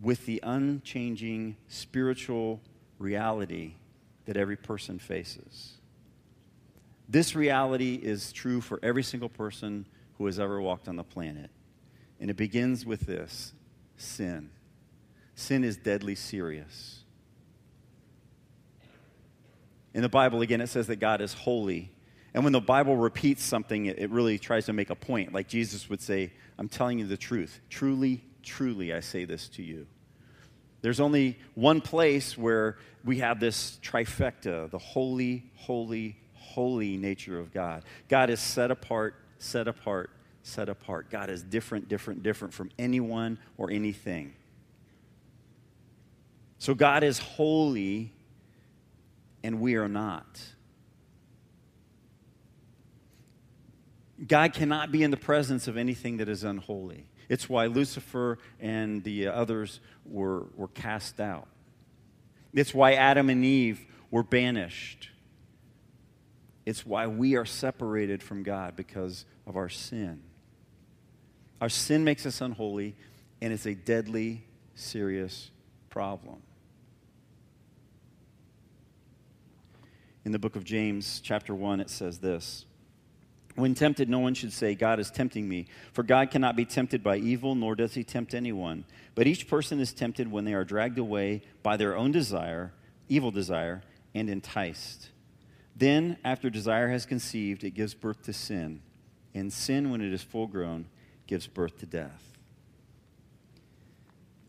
with 0.03 0.27
the 0.27 0.41
unchanging 0.43 1.57
spiritual 1.69 2.61
reality 2.99 3.75
that 4.27 4.37
every 4.37 4.57
person 4.57 4.99
faces. 4.99 5.75
This 7.09 7.35
reality 7.35 7.95
is 7.95 8.33
true 8.33 8.61
for 8.61 8.79
every 8.83 9.03
single 9.03 9.29
person 9.31 9.87
who 10.19 10.27
has 10.27 10.39
ever 10.39 10.61
walked 10.61 10.89
on 10.89 10.97
the 10.97 11.05
planet. 11.05 11.51
And 12.21 12.31
it 12.31 12.37
begins 12.37 12.87
with 12.87 13.01
this 13.01 13.53
sin. 13.97 14.51
Sin 15.35 15.65
is 15.65 15.77
deadly 15.77 16.15
serious. 16.15 17.03
In 19.93 20.03
the 20.03 20.09
Bible, 20.09 20.43
again, 20.43 20.61
it 20.61 20.69
says 20.69 20.87
that 20.89 20.97
God 20.97 21.21
is 21.21 21.33
holy. 21.33 21.91
And 22.35 22.45
when 22.45 22.53
the 22.53 22.61
Bible 22.61 22.97
repeats 22.97 23.43
something, 23.43 23.87
it, 23.87 24.11
really 24.11 24.39
tries 24.39 24.67
to 24.67 24.75
make 24.75 24.91
a 24.91 24.95
point. 24.95 25.33
Like 25.33 25.49
Jesus 25.49 25.89
would 25.89 26.03
say, 26.03 26.33
I'm 26.59 26.69
telling 26.69 26.99
you 26.99 27.07
the 27.07 27.17
truth. 27.17 27.61
Truly, 27.71 28.23
truly, 28.43 28.93
I 28.93 29.01
say 29.01 29.25
this 29.25 29.49
to 29.51 29.63
you. 29.63 29.87
There's 30.83 31.01
only 31.01 31.39
one 31.55 31.81
place 31.81 32.37
where 32.37 32.77
we 33.05 33.19
have 33.19 33.41
this 33.41 33.79
trifecta 33.83 34.71
the 34.71 34.79
holy, 34.79 35.51
holy, 35.55 36.19
holy 36.35 36.97
nature 36.97 37.39
of 37.39 37.53
God. 37.53 37.83
God 38.09 38.29
is 38.31 38.41
set 38.41 38.71
apart, 38.71 39.15
set 39.39 39.67
apart, 39.67 40.11
set 40.47 40.69
apart. 40.69 41.11
God 41.11 41.29
is 41.29 41.43
different, 41.43 41.89
different, 41.89 42.23
different 42.23 42.55
from 42.55 42.71
anyone 42.79 43.39
or 43.57 43.71
anything. 43.71 44.35
So 46.59 46.75
God 46.75 47.03
is 47.03 47.19
holy 47.19 48.13
and 49.43 49.61
we 49.61 49.75
are 49.77 49.89
not. 49.89 50.41
God 54.27 54.53
cannot 54.55 54.91
be 54.91 55.03
in 55.03 55.11
the 55.11 55.17
presence 55.17 55.69
of 55.69 55.77
anything 55.77 56.19
that 56.19 56.29
is 56.29 56.43
unholy. 56.43 57.07
It's 57.29 57.49
why 57.49 57.67
Lucifer 57.67 58.39
and 58.61 59.05
the 59.05 59.29
others 59.29 59.81
were, 60.05 60.47
were 60.57 60.69
cast 60.69 61.21
out. 61.21 61.49
It's 62.55 62.73
why 62.73 62.95
Adam 62.95 63.29
and 63.29 63.45
Eve 63.45 63.85
were 64.11 64.23
banished. 64.23 65.11
It's 66.65 66.87
why 66.87 67.07
we 67.09 67.37
are 67.37 67.45
separated 67.45 68.23
from 68.23 68.43
God 68.43 68.75
because 68.75 69.27
of 69.47 69.57
our 69.57 69.69
sin. 69.69 70.23
Our 71.61 71.69
sin 71.69 72.05
makes 72.05 72.27
us 72.27 72.41
unholy, 72.41 72.95
and 73.41 73.53
it's 73.53 73.67
a 73.67 73.75
deadly, 73.75 74.45
serious 74.75 75.51
problem. 75.89 76.43
In 80.25 80.33
the 80.33 80.39
book 80.39 80.57
of 80.57 80.65
James, 80.65 81.21
chapter 81.23 81.55
1, 81.55 81.81
it 81.81 81.89
says 81.89 82.19
this 82.19 82.67
When 83.55 83.75
tempted, 83.75 84.11
no 84.11 84.19
one 84.19 84.35
should 84.35 84.53
say, 84.53 84.75
God 84.75 85.01
is 85.01 85.11
tempting 85.11 85.49
me. 85.49 85.67
For 85.93 86.03
God 86.03 86.31
cannot 86.31 86.57
be 86.57 86.67
tempted 86.67 87.03
by 87.03 87.17
evil, 87.19 87.55
nor 87.55 87.75
does 87.75 87.95
he 87.95 88.05
tempt 88.05 88.35
anyone. 88.35 88.85
But 89.15 89.27
each 89.27 89.49
person 89.49 89.81
is 89.81 89.95
tempted 89.95 90.31
when 90.31 90.45
they 90.45 90.53
are 90.53 90.65
dragged 90.65 90.99
away 90.99 91.43
by 91.63 91.79
their 91.79 91.97
own 91.97 92.13
desire, 92.13 92.73
evil 93.09 93.31
desire, 93.31 93.83
and 94.15 94.29
enticed. 94.29 95.11
Then, 95.75 96.19
after 96.25 96.51
desire 96.51 96.89
has 96.89 97.07
conceived, 97.07 97.65
it 97.65 97.71
gives 97.71 97.95
birth 97.95 98.23
to 98.25 98.33
sin. 98.33 98.81
And 99.33 99.53
sin, 99.53 99.91
when 99.91 100.01
it 100.01 100.13
is 100.13 100.23
full 100.23 100.49
grown, 100.49 100.87
gives 101.27 101.47
birth 101.47 101.79
to 101.79 101.87
death. 101.87 102.23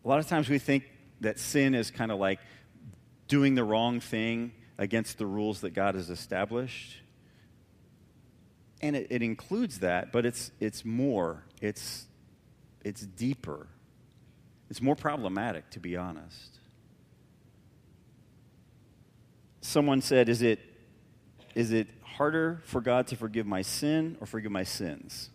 A 0.04 0.08
lot 0.08 0.20
of 0.20 0.28
times 0.28 0.50
we 0.50 0.60
think 0.60 0.86
that 1.22 1.40
sin 1.40 1.76
is 1.76 1.92
kind 1.92 2.12
of 2.12 2.20
like 2.20 2.40
doing 3.28 3.56
the 3.56 3.64
wrong 3.64 4.00
thing 4.00 4.54
against 4.78 5.18
the 5.18 5.26
rules 5.26 5.62
that 5.62 5.72
God 5.72 5.96
has 5.96 6.10
established. 6.10 6.98
And 8.82 8.96
it, 8.96 9.08
it 9.10 9.22
includes 9.22 9.80
that, 9.80 10.12
but 10.12 10.26
it's, 10.26 10.52
it's 10.60 10.86
more, 10.86 11.44
it's, 11.62 12.06
it's 12.86 13.02
deeper, 13.02 13.68
it's 14.70 14.82
more 14.82 14.96
problematic, 14.96 15.70
to 15.72 15.80
be 15.80 15.98
honest. 15.98 16.60
Someone 19.62 20.02
said, 20.02 20.30
Is 20.30 20.42
it, 20.42 20.60
is 21.56 21.72
it 21.74 21.88
harder 22.02 22.62
for 22.66 22.80
God 22.80 23.08
to 23.08 23.16
forgive 23.16 23.46
my 23.46 23.64
sin 23.64 24.16
or 24.22 24.28
forgive 24.28 24.52
my 24.52 24.64
sins? 24.64 25.32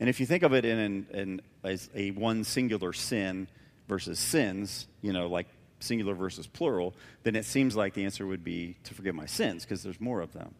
And 0.00 0.08
if 0.08 0.18
you 0.18 0.26
think 0.26 0.42
of 0.42 0.52
it 0.54 0.64
in, 0.64 1.06
in 1.12 1.42
as 1.62 1.90
a 1.94 2.10
one 2.12 2.42
singular 2.42 2.92
sin 2.92 3.46
versus 3.86 4.18
sins, 4.18 4.86
you 5.02 5.12
know, 5.12 5.28
like 5.28 5.46
singular 5.78 6.14
versus 6.14 6.46
plural, 6.46 6.94
then 7.22 7.36
it 7.36 7.44
seems 7.44 7.76
like 7.76 7.94
the 7.94 8.04
answer 8.04 8.26
would 8.26 8.42
be 8.42 8.76
to 8.84 8.94
forgive 8.94 9.14
my 9.14 9.26
sins 9.26 9.64
because 9.64 9.82
there's 9.82 10.00
more 10.00 10.20
of 10.20 10.32
them. 10.32 10.54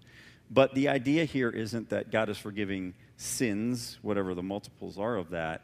But 0.50 0.74
the 0.74 0.88
idea 0.88 1.24
here 1.24 1.48
isn't 1.50 1.90
that 1.90 2.10
God 2.10 2.28
is 2.28 2.36
forgiving 2.36 2.94
sins, 3.16 3.98
whatever 4.02 4.34
the 4.34 4.42
multiples 4.42 4.98
are 4.98 5.16
of 5.16 5.30
that. 5.30 5.62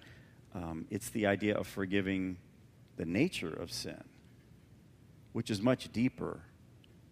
Um, 0.54 0.86
it's 0.90 1.10
the 1.10 1.26
idea 1.26 1.54
of 1.56 1.66
forgiving 1.66 2.38
the 2.96 3.04
nature 3.04 3.52
of 3.52 3.70
sin, 3.70 4.02
which 5.32 5.50
is 5.50 5.60
much 5.60 5.92
deeper 5.92 6.40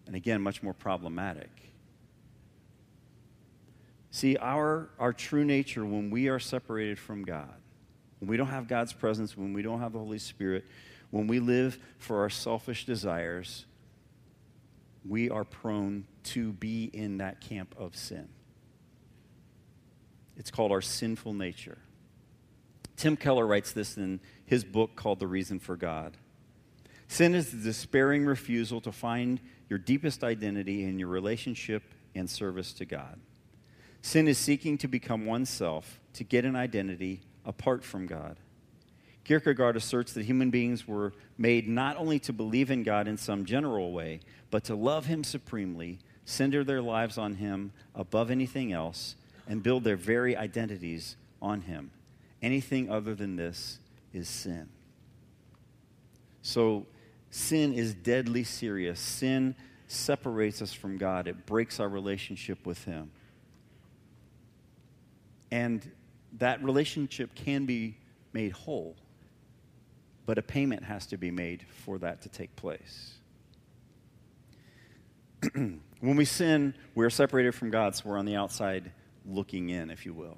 and 0.07 0.15
again, 0.15 0.41
much 0.41 0.61
more 0.61 0.73
problematic. 0.73 1.49
See, 4.15 4.37
our, 4.37 4.87
our 4.97 5.11
true 5.11 5.43
nature, 5.43 5.83
when 5.83 6.09
we 6.09 6.29
are 6.29 6.39
separated 6.39 6.97
from 6.97 7.25
God, 7.25 7.53
when 8.19 8.29
we 8.29 8.37
don't 8.37 8.47
have 8.47 8.65
God's 8.65 8.93
presence, 8.93 9.35
when 9.35 9.51
we 9.51 9.61
don't 9.61 9.81
have 9.81 9.91
the 9.91 9.99
Holy 9.99 10.19
Spirit, 10.19 10.63
when 11.11 11.27
we 11.27 11.41
live 11.41 11.77
for 11.97 12.21
our 12.21 12.29
selfish 12.29 12.85
desires, 12.85 13.65
we 15.05 15.29
are 15.29 15.43
prone 15.43 16.05
to 16.23 16.53
be 16.53 16.85
in 16.93 17.17
that 17.17 17.41
camp 17.41 17.75
of 17.77 17.97
sin. 17.97 18.29
It's 20.37 20.49
called 20.49 20.71
our 20.71 20.81
sinful 20.81 21.33
nature. 21.33 21.79
Tim 22.95 23.17
Keller 23.17 23.45
writes 23.45 23.73
this 23.73 23.97
in 23.97 24.21
his 24.45 24.63
book 24.63 24.95
called 24.95 25.19
The 25.19 25.27
Reason 25.27 25.59
for 25.59 25.75
God. 25.75 26.15
Sin 27.09 27.35
is 27.35 27.51
the 27.51 27.57
despairing 27.57 28.25
refusal 28.25 28.79
to 28.79 28.93
find 28.93 29.41
your 29.67 29.77
deepest 29.77 30.23
identity 30.23 30.85
in 30.85 30.99
your 30.99 31.09
relationship 31.09 31.83
and 32.15 32.29
service 32.29 32.71
to 32.71 32.85
God. 32.85 33.19
Sin 34.05 34.27
is 34.27 34.37
seeking 34.37 34.77
to 34.77 34.87
become 34.87 35.25
oneself, 35.25 35.99
to 36.13 36.23
get 36.23 36.45
an 36.45 36.55
identity 36.55 37.21
apart 37.43 37.83
from 37.83 38.05
God. 38.05 38.37
Kierkegaard 39.23 39.75
asserts 39.75 40.13
that 40.13 40.25
human 40.25 40.51
beings 40.51 40.87
were 40.87 41.11
made 41.39 41.67
not 41.67 41.97
only 41.97 42.19
to 42.19 42.31
believe 42.31 42.69
in 42.69 42.83
God 42.83 43.07
in 43.07 43.17
some 43.17 43.45
general 43.45 43.91
way, 43.91 44.19
but 44.51 44.63
to 44.65 44.75
love 44.75 45.07
Him 45.07 45.23
supremely, 45.23 45.97
center 46.23 46.63
their 46.63 46.83
lives 46.83 47.17
on 47.17 47.33
Him 47.33 47.71
above 47.95 48.29
anything 48.29 48.71
else, 48.71 49.15
and 49.47 49.63
build 49.63 49.83
their 49.83 49.95
very 49.95 50.37
identities 50.37 51.15
on 51.41 51.61
Him. 51.61 51.89
Anything 52.43 52.91
other 52.91 53.15
than 53.15 53.37
this 53.37 53.79
is 54.13 54.29
sin. 54.29 54.69
So, 56.43 56.85
sin 57.31 57.73
is 57.73 57.95
deadly 57.95 58.43
serious. 58.43 58.99
Sin 58.99 59.55
separates 59.87 60.61
us 60.61 60.73
from 60.73 60.99
God, 60.99 61.27
it 61.27 61.47
breaks 61.47 61.79
our 61.79 61.89
relationship 61.89 62.67
with 62.67 62.85
Him. 62.85 63.09
And 65.51 65.89
that 66.39 66.63
relationship 66.63 67.33
can 67.35 67.65
be 67.65 67.97
made 68.33 68.51
whole 68.51 68.95
but 70.25 70.37
a 70.37 70.41
payment 70.41 70.83
has 70.83 71.05
to 71.07 71.17
be 71.17 71.31
made 71.31 71.65
for 71.83 71.97
that 71.99 72.21
to 72.23 72.29
take 72.29 72.55
place. 72.55 73.13
when 75.53 75.81
we 75.99 76.25
sin, 76.25 76.73
we're 76.95 77.09
separated 77.09 77.53
from 77.53 77.69
God, 77.69 77.95
so 77.95 78.09
we're 78.09 78.17
on 78.17 78.25
the 78.25 78.35
outside 78.35 78.91
looking 79.25 79.69
in, 79.69 79.89
if 79.89 80.05
you 80.05 80.13
will. 80.13 80.37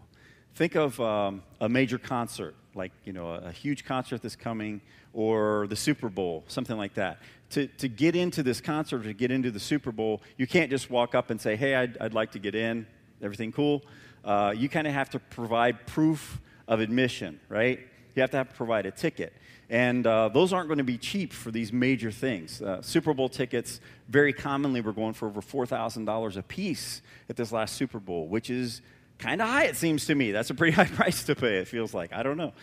Think 0.55 0.75
of 0.75 0.99
um, 0.99 1.43
a 1.61 1.69
major 1.69 1.97
concert, 1.97 2.55
like 2.73 2.91
you 3.05 3.13
know, 3.13 3.31
a, 3.31 3.49
a, 3.49 3.51
huge 3.51 3.85
concert 3.85 4.21
that's 4.23 4.35
coming, 4.35 4.81
or 5.13 5.67
the 5.67 5.75
Super 5.75 6.09
Bowl, 6.09 6.43
something 6.47 6.77
like 6.77 6.95
that. 6.95 7.19
To, 7.51 7.67
to 7.67 7.87
get 7.87 8.15
into 8.15 8.43
this 8.43 8.59
concert, 8.59 9.03
to 9.03 9.13
get 9.13 9.29
into 9.31 9.51
the 9.51 9.59
Super 9.59 9.91
Bowl, 9.91 10.21
you 10.35 10.47
can't 10.47 10.71
just 10.71 10.89
walk 10.89 11.13
up 11.13 11.29
and 11.29 11.39
say, 11.39 11.55
"Hey, 11.55 11.75
I'd, 11.75 11.97
I'd 11.99 12.13
like 12.13 12.31
to 12.31 12.39
get 12.39 12.55
in." 12.55 12.87
Everything 13.21 13.51
cool? 13.51 13.83
Uh, 14.23 14.53
you 14.55 14.69
kind 14.69 14.87
of 14.87 14.93
have 14.93 15.09
to 15.11 15.19
provide 15.19 15.87
proof 15.87 16.41
of 16.67 16.79
admission, 16.79 17.39
right? 17.49 17.79
You 18.15 18.21
have 18.21 18.31
to 18.31 18.37
have 18.37 18.49
to 18.49 18.55
provide 18.55 18.85
a 18.85 18.91
ticket. 18.91 19.33
And 19.69 20.07
uh, 20.07 20.29
those 20.29 20.53
aren't 20.53 20.69
going 20.69 20.77
to 20.77 20.83
be 20.83 20.97
cheap 20.97 21.33
for 21.33 21.51
these 21.51 21.73
major 21.73 22.09
things. 22.09 22.61
Uh, 22.61 22.81
Super 22.81 23.13
Bowl 23.13 23.27
tickets, 23.27 23.81
very 24.07 24.31
commonly, 24.31 24.81
were 24.81 24.93
going 24.93 25.13
for 25.13 25.27
over 25.27 25.41
$4,000 25.41 26.37
a 26.37 26.43
piece 26.43 27.01
at 27.29 27.35
this 27.35 27.51
last 27.51 27.75
Super 27.75 27.99
Bowl, 27.99 28.27
which 28.27 28.49
is 28.49 28.81
kind 29.17 29.41
of 29.41 29.49
high, 29.49 29.65
it 29.65 29.75
seems 29.75 30.05
to 30.05 30.15
me. 30.15 30.31
That's 30.31 30.49
a 30.49 30.53
pretty 30.53 30.71
high 30.75 30.85
price 30.85 31.23
to 31.25 31.35
pay, 31.35 31.57
it 31.57 31.67
feels 31.67 31.93
like. 31.93 32.13
I 32.13 32.23
don't 32.23 32.37
know. 32.37 32.53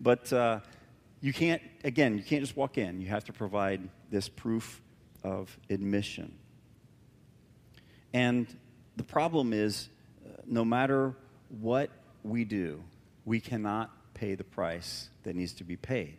But 0.00 0.32
uh, 0.32 0.60
you 1.20 1.32
can't, 1.32 1.62
again, 1.82 2.16
you 2.16 2.24
can't 2.24 2.42
just 2.42 2.56
walk 2.56 2.78
in. 2.78 3.00
You 3.00 3.08
have 3.08 3.24
to 3.24 3.32
provide 3.32 3.88
this 4.10 4.28
proof 4.28 4.80
of 5.24 5.56
admission. 5.68 6.32
And 8.12 8.46
the 8.96 9.04
problem 9.04 9.52
is, 9.52 9.88
no 10.46 10.64
matter 10.64 11.14
what 11.60 11.90
we 12.22 12.44
do, 12.44 12.82
we 13.24 13.40
cannot 13.40 13.90
pay 14.14 14.34
the 14.34 14.44
price 14.44 15.08
that 15.22 15.36
needs 15.36 15.52
to 15.54 15.64
be 15.64 15.76
paid 15.76 16.16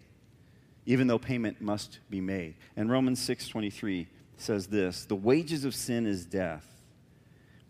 even 0.86 1.07
though 1.07 1.19
payment 1.19 1.62
must 1.62 1.99
be 2.09 2.21
made. 2.21 2.55
And 2.75 2.89
Romans 2.89 3.19
6:23 3.19 4.07
says 4.38 4.67
this, 4.67 5.05
"The 5.05 5.15
wages 5.15 5.65
of 5.65 5.75
sin 5.75 6.05
is 6.05 6.25
death, 6.25 6.83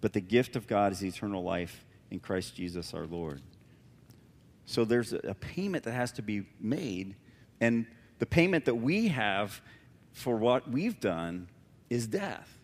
but 0.02 0.14
the 0.14 0.22
gift 0.22 0.56
of 0.56 0.68
God 0.68 0.92
is 0.92 1.04
eternal 1.04 1.44
life 1.44 1.86
in 2.10 2.20
Christ 2.20 2.56
Jesus 2.56 2.94
our 2.94 3.06
Lord." 3.06 3.42
So 4.66 4.86
there's 4.86 5.14
a 5.14 5.36
payment 5.36 5.84
that 5.84 5.94
has 5.94 6.12
to 6.14 6.22
be 6.22 6.46
made, 6.60 7.16
and 7.60 7.86
the 8.20 8.26
payment 8.26 8.66
that 8.66 8.76
we 8.76 9.10
have 9.10 9.62
for 10.14 10.38
what 10.38 10.70
we've 10.70 11.00
done 11.00 11.50
is 11.90 12.08
death. 12.08 12.58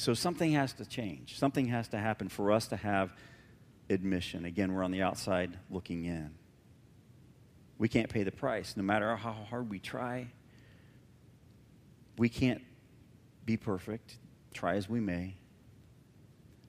So 0.00 0.14
something 0.14 0.52
has 0.52 0.72
to 0.74 0.86
change. 0.86 1.38
Something 1.38 1.66
has 1.66 1.88
to 1.88 1.98
happen 1.98 2.28
for 2.30 2.52
us 2.52 2.68
to 2.68 2.76
have 2.76 3.12
admission. 3.90 4.46
Again, 4.46 4.72
we're 4.72 4.82
on 4.82 4.92
the 4.92 5.02
outside 5.02 5.58
looking 5.68 6.04
in 6.06 6.30
we 7.80 7.88
can't 7.88 8.10
pay 8.10 8.24
the 8.24 8.30
price. 8.30 8.76
No 8.76 8.82
matter 8.82 9.16
how 9.16 9.32
hard 9.32 9.70
we 9.70 9.78
try, 9.78 10.26
we 12.18 12.28
can't 12.28 12.60
be 13.46 13.56
perfect, 13.56 14.18
try 14.52 14.74
as 14.74 14.86
we 14.86 15.00
may. 15.00 15.34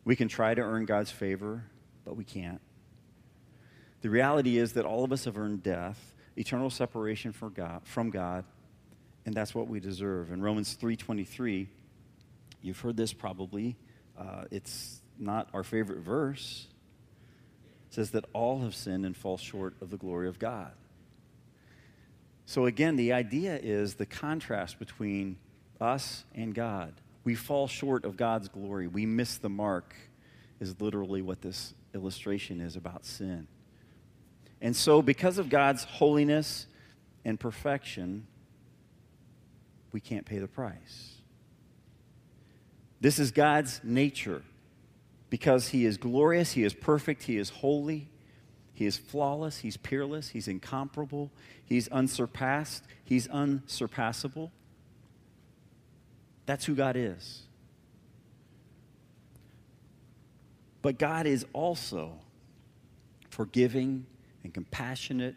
We 0.06 0.15
can 0.15 0.30
try 0.30 0.54
to 0.54 0.62
earn 0.62 0.86
God's 0.86 1.12
favor, 1.12 1.65
but 2.06 2.15
we 2.15 2.24
can't. 2.24 2.62
The 4.00 4.10
reality 4.10 4.58
is 4.58 4.72
that 4.74 4.86
all 4.86 5.04
of 5.04 5.12
us 5.12 5.26
have 5.26 5.38
earned 5.38 5.63
death, 5.63 6.13
eternal 6.38 6.70
separation 6.70 7.34
from 7.34 7.52
God, 7.52 7.82
from 7.84 8.10
God 8.10 8.46
and 9.26 9.36
that's 9.36 9.54
what 9.54 9.67
we 9.67 9.80
deserve. 9.80 10.32
In 10.32 10.41
Romans 10.41 10.78
3.23, 10.82 11.67
you've 12.62 12.80
heard 12.80 12.97
this 12.97 13.13
probably. 13.13 13.76
Uh, 14.17 14.45
it's 14.52 15.02
not 15.17 15.50
our 15.54 15.63
favorite 15.63 16.00
verse. 16.00 16.67
It 17.89 17.95
says 17.95 18.12
that 18.12 18.26
all 18.34 18.62
have 18.62 18.76
sinned 18.76 19.06
and 19.06 19.15
fall 19.15 19.38
short 19.38 19.76
of 19.82 19.89
the 19.89 19.97
glory 19.97 20.28
of 20.28 20.39
God. 20.39 20.71
So, 22.45 22.65
again, 22.65 22.95
the 22.95 23.13
idea 23.13 23.58
is 23.62 23.95
the 23.95 24.06
contrast 24.06 24.80
between 24.80 25.38
us 25.80 26.26
and 26.36 26.54
God. 26.54 26.93
We 27.24 27.36
fall 27.36 27.67
short 27.67 28.04
of 28.04 28.17
God's 28.17 28.50
glory. 28.50 28.88
We 28.88 29.06
miss 29.06 29.38
the 29.38 29.50
mark, 29.50 29.95
is 30.60 30.82
literally 30.82 31.21
what 31.21 31.41
this 31.41 31.74
illustration 31.93 32.60
is 32.60 32.76
about 32.76 33.06
sin. 33.06 33.47
And 34.60 34.76
so, 34.76 35.02
because 35.02 35.38
of 35.38 35.50
God's 35.50 35.84
holiness 35.84 36.67
and 37.24 37.39
perfection, 37.39 38.28
we 39.91 40.00
can't 40.00 40.26
pay 40.26 40.39
the 40.39 40.47
price. 40.47 41.20
This 43.01 43.19
is 43.19 43.31
God's 43.31 43.81
nature. 43.83 44.41
Because 45.29 45.69
He 45.69 45.85
is 45.85 45.97
glorious, 45.97 46.53
He 46.53 46.63
is 46.63 46.73
perfect, 46.73 47.23
He 47.23 47.37
is 47.37 47.49
holy, 47.49 48.07
he 48.81 48.87
is 48.87 48.97
flawless, 48.97 49.59
he's 49.59 49.77
peerless, 49.77 50.29
he's 50.29 50.47
incomparable, 50.47 51.31
he's 51.63 51.87
unsurpassed, 51.89 52.83
he's 53.03 53.27
unsurpassable. 53.27 54.51
That's 56.47 56.65
who 56.65 56.73
God 56.73 56.95
is. 56.95 57.43
But 60.81 60.97
God 60.97 61.27
is 61.27 61.45
also 61.53 62.13
forgiving 63.29 64.07
and 64.43 64.51
compassionate, 64.51 65.35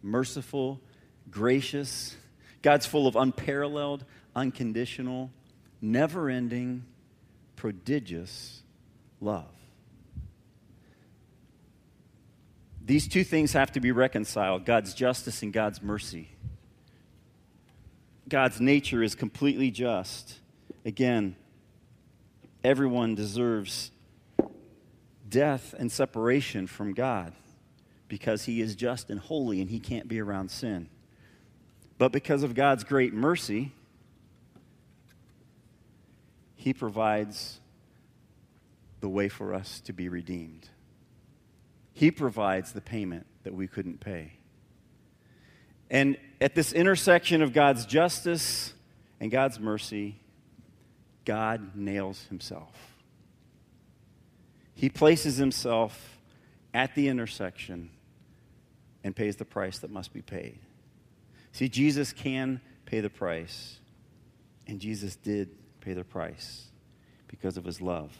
merciful, 0.00 0.80
gracious. 1.28 2.16
God's 2.62 2.86
full 2.86 3.08
of 3.08 3.16
unparalleled, 3.16 4.04
unconditional, 4.36 5.32
never 5.80 6.30
ending, 6.30 6.84
prodigious 7.56 8.62
love. 9.20 9.50
These 12.84 13.08
two 13.08 13.24
things 13.24 13.52
have 13.54 13.72
to 13.72 13.80
be 13.80 13.92
reconciled 13.92 14.66
God's 14.66 14.92
justice 14.92 15.42
and 15.42 15.52
God's 15.52 15.82
mercy. 15.82 16.30
God's 18.28 18.60
nature 18.60 19.02
is 19.02 19.14
completely 19.14 19.70
just. 19.70 20.40
Again, 20.84 21.36
everyone 22.62 23.14
deserves 23.14 23.90
death 25.28 25.74
and 25.78 25.90
separation 25.90 26.66
from 26.66 26.92
God 26.92 27.32
because 28.08 28.44
he 28.44 28.60
is 28.60 28.76
just 28.76 29.10
and 29.10 29.18
holy 29.18 29.60
and 29.60 29.70
he 29.70 29.80
can't 29.80 30.06
be 30.06 30.20
around 30.20 30.50
sin. 30.50 30.88
But 31.96 32.12
because 32.12 32.42
of 32.42 32.54
God's 32.54 32.84
great 32.84 33.14
mercy, 33.14 33.72
he 36.64 36.72
provides 36.72 37.60
the 39.00 39.08
way 39.10 39.28
for 39.28 39.52
us 39.52 39.80
to 39.80 39.92
be 39.92 40.08
redeemed. 40.08 40.66
He 41.92 42.10
provides 42.10 42.72
the 42.72 42.80
payment 42.80 43.26
that 43.42 43.52
we 43.52 43.66
couldn't 43.66 44.00
pay. 44.00 44.32
And 45.90 46.16
at 46.40 46.54
this 46.54 46.72
intersection 46.72 47.42
of 47.42 47.52
God's 47.52 47.84
justice 47.84 48.72
and 49.20 49.30
God's 49.30 49.60
mercy, 49.60 50.16
God 51.26 51.76
nails 51.76 52.24
himself. 52.30 52.72
He 54.74 54.88
places 54.88 55.36
himself 55.36 56.18
at 56.72 56.94
the 56.94 57.08
intersection 57.08 57.90
and 59.04 59.14
pays 59.14 59.36
the 59.36 59.44
price 59.44 59.80
that 59.80 59.90
must 59.90 60.14
be 60.14 60.22
paid. 60.22 60.60
See, 61.52 61.68
Jesus 61.68 62.14
can 62.14 62.62
pay 62.86 63.00
the 63.00 63.10
price, 63.10 63.80
and 64.66 64.80
Jesus 64.80 65.14
did 65.16 65.50
pay 65.84 65.92
the 65.92 66.04
price 66.04 66.66
because 67.28 67.56
of 67.56 67.64
his 67.64 67.80
love. 67.80 68.16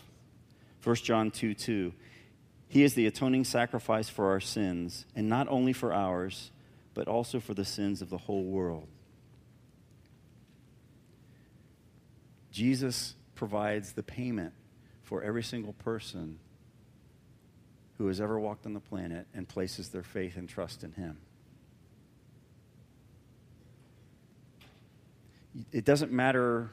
1 0.83 0.97
John 0.97 1.31
2 1.31 1.55
2 1.55 1.93
he 2.75 2.83
is 2.83 2.95
the 2.95 3.07
atoning 3.07 3.45
sacrifice 3.45 4.09
for 4.09 4.31
our 4.31 4.41
sins, 4.41 5.07
and 5.15 5.29
not 5.29 5.47
only 5.49 5.73
for 5.73 5.93
ours, 5.93 6.51
but 6.93 7.07
also 7.07 7.39
for 7.39 7.55
the 7.55 7.65
sins 7.65 8.03
of 8.03 8.11
the 8.11 8.19
whole 8.19 8.43
world. 8.43 8.89
Jesus 12.51 13.15
provides 13.37 13.93
the 13.93 14.03
payment 14.03 14.55
for 15.05 15.23
every 15.23 15.45
single 15.45 15.73
person 15.73 16.41
who 17.99 18.09
has 18.09 18.21
ever 18.21 18.41
walked 18.41 18.67
on 18.67 18.75
the 18.75 18.81
planet 18.81 19.29
and 19.35 19.47
places 19.47 19.91
their 19.91 20.03
faith 20.03 20.37
and 20.37 20.49
trust 20.49 20.83
in 20.83 20.91
Him. 20.93 21.19
It 25.71 25.85
doesn't 25.85 26.11
matter 26.11 26.71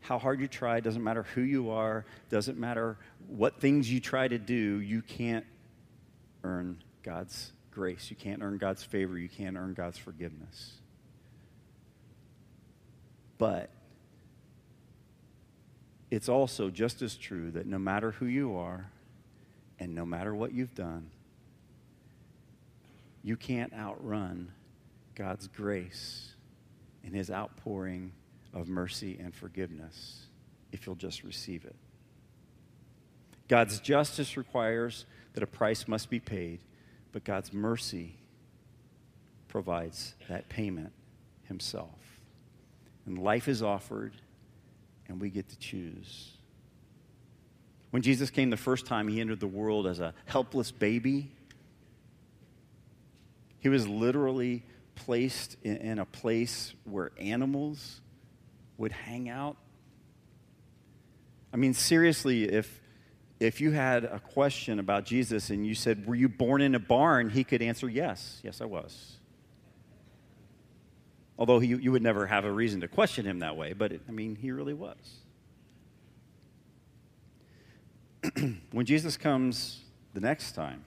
how 0.00 0.18
hard 0.18 0.40
you 0.40 0.48
try, 0.48 0.80
doesn't 0.80 1.02
matter 1.02 1.24
who 1.34 1.42
you 1.42 1.70
are, 1.70 2.04
doesn't 2.30 2.58
matter 2.58 2.96
what 3.26 3.60
things 3.60 3.90
you 3.92 4.00
try 4.00 4.26
to 4.28 4.38
do, 4.38 4.80
you 4.80 5.02
can't 5.02 5.44
earn 6.44 6.82
God's 7.02 7.52
grace. 7.70 8.10
You 8.10 8.16
can't 8.16 8.42
earn 8.42 8.58
God's 8.58 8.82
favor. 8.82 9.16
You 9.18 9.28
can't 9.28 9.56
earn 9.56 9.74
God's 9.74 9.98
forgiveness. 9.98 10.72
But 13.38 13.70
it's 16.10 16.28
also 16.28 16.70
just 16.70 17.02
as 17.02 17.14
true 17.14 17.50
that 17.52 17.66
no 17.66 17.78
matter 17.78 18.10
who 18.12 18.26
you 18.26 18.56
are 18.56 18.90
and 19.78 19.94
no 19.94 20.04
matter 20.04 20.34
what 20.34 20.52
you've 20.52 20.74
done, 20.74 21.10
you 23.22 23.36
can't 23.36 23.72
outrun 23.72 24.50
God's 25.14 25.46
grace 25.46 26.32
and 27.04 27.14
his 27.14 27.30
outpouring 27.30 28.12
of 28.54 28.68
mercy 28.68 29.18
and 29.20 29.34
forgiveness 29.34 30.26
if 30.72 30.86
you'll 30.86 30.96
just 30.96 31.22
receive 31.22 31.64
it. 31.64 31.76
God's 33.48 33.80
justice 33.80 34.36
requires 34.36 35.06
that 35.32 35.42
a 35.42 35.46
price 35.46 35.88
must 35.88 36.10
be 36.10 36.20
paid, 36.20 36.60
but 37.12 37.24
God's 37.24 37.52
mercy 37.52 38.16
provides 39.48 40.14
that 40.28 40.48
payment 40.48 40.92
himself. 41.44 42.20
And 43.06 43.18
life 43.18 43.48
is 43.48 43.62
offered, 43.62 44.12
and 45.08 45.20
we 45.20 45.30
get 45.30 45.48
to 45.48 45.58
choose. 45.58 46.32
When 47.90 48.02
Jesus 48.02 48.28
came 48.28 48.50
the 48.50 48.56
first 48.58 48.84
time, 48.84 49.08
he 49.08 49.20
entered 49.20 49.40
the 49.40 49.46
world 49.46 49.86
as 49.86 49.98
a 49.98 50.12
helpless 50.26 50.70
baby. 50.70 51.30
He 53.60 53.70
was 53.70 53.88
literally 53.88 54.62
placed 54.94 55.56
in, 55.62 55.98
a 55.98 56.04
place 56.04 56.74
where 56.84 57.12
animals 57.18 58.02
would 58.78 58.92
hang 58.92 59.28
out. 59.28 59.56
I 61.52 61.56
mean, 61.56 61.74
seriously, 61.74 62.44
if, 62.44 62.80
if 63.40 63.60
you 63.60 63.72
had 63.72 64.04
a 64.04 64.20
question 64.20 64.78
about 64.78 65.04
Jesus 65.04 65.50
and 65.50 65.66
you 65.66 65.74
said, 65.74 66.06
Were 66.06 66.14
you 66.14 66.28
born 66.28 66.62
in 66.62 66.74
a 66.74 66.78
barn? 66.78 67.28
he 67.28 67.44
could 67.44 67.60
answer, 67.60 67.88
Yes, 67.88 68.40
yes, 68.42 68.60
I 68.60 68.64
was. 68.64 69.16
Although 71.38 71.58
he, 71.58 71.68
you 71.68 71.92
would 71.92 72.02
never 72.02 72.26
have 72.26 72.44
a 72.44 72.50
reason 72.50 72.80
to 72.80 72.88
question 72.88 73.24
him 73.24 73.40
that 73.40 73.56
way, 73.56 73.72
but 73.72 73.92
it, 73.92 74.00
I 74.08 74.12
mean, 74.12 74.36
he 74.36 74.50
really 74.50 74.74
was. 74.74 74.96
when 78.72 78.86
Jesus 78.86 79.16
comes 79.16 79.80
the 80.14 80.20
next 80.20 80.52
time, 80.52 80.84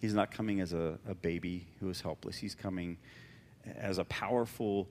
he's 0.00 0.14
not 0.14 0.30
coming 0.30 0.60
as 0.60 0.72
a, 0.72 0.98
a 1.08 1.14
baby 1.14 1.66
who 1.80 1.90
is 1.90 2.00
helpless. 2.00 2.36
He's 2.36 2.54
coming 2.54 2.96
as 3.76 3.98
a 3.98 4.04
powerful 4.04 4.88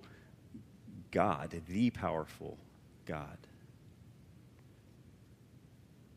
God, 1.11 1.61
the 1.67 1.89
powerful 1.89 2.57
God. 3.05 3.37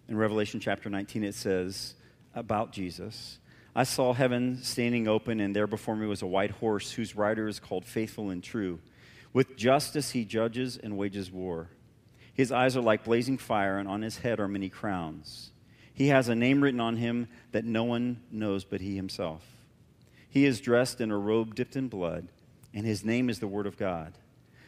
In 0.09 0.17
Revelation 0.17 0.61
chapter 0.61 0.91
19, 0.91 1.25
it 1.25 1.35
says 1.35 1.95
about 2.35 2.73
Jesus 2.73 3.39
I 3.75 3.85
saw 3.85 4.13
heaven 4.13 4.59
standing 4.63 5.09
open, 5.09 5.41
and 5.41 5.57
there 5.57 5.67
before 5.67 5.97
me 5.97 6.07
was 6.07 6.21
a 6.21 6.27
white 6.27 6.51
horse 6.51 6.93
whose 6.93 7.17
rider 7.17 7.49
is 7.49 7.59
called 7.59 7.87
Faithful 7.87 8.29
and 8.29 8.43
True. 8.43 8.81
With 9.33 9.57
justice 9.57 10.11
he 10.11 10.27
judges 10.27 10.77
and 10.77 10.99
wages 10.99 11.31
war. 11.31 11.71
His 12.35 12.53
eyes 12.53 12.77
are 12.77 12.83
like 12.83 13.05
blazing 13.05 13.39
fire, 13.39 13.79
and 13.79 13.89
on 13.89 14.03
his 14.03 14.19
head 14.19 14.41
are 14.41 14.49
many 14.49 14.69
crowns. 14.69 15.53
He 15.95 16.09
has 16.09 16.29
a 16.29 16.35
name 16.35 16.63
written 16.63 16.81
on 16.81 16.97
him 16.97 17.29
that 17.53 17.65
no 17.65 17.85
one 17.85 18.23
knows 18.31 18.65
but 18.65 18.83
he 18.83 18.95
himself. 18.97 19.43
He 20.29 20.45
is 20.45 20.61
dressed 20.61 21.01
in 21.01 21.11
a 21.11 21.17
robe 21.17 21.55
dipped 21.55 21.77
in 21.77 21.89
blood, 21.89 22.29
and 22.75 22.85
his 22.85 23.05
name 23.05 23.31
is 23.31 23.39
the 23.39 23.49
Word 23.49 23.67
of 23.67 23.79
God. 23.79 24.13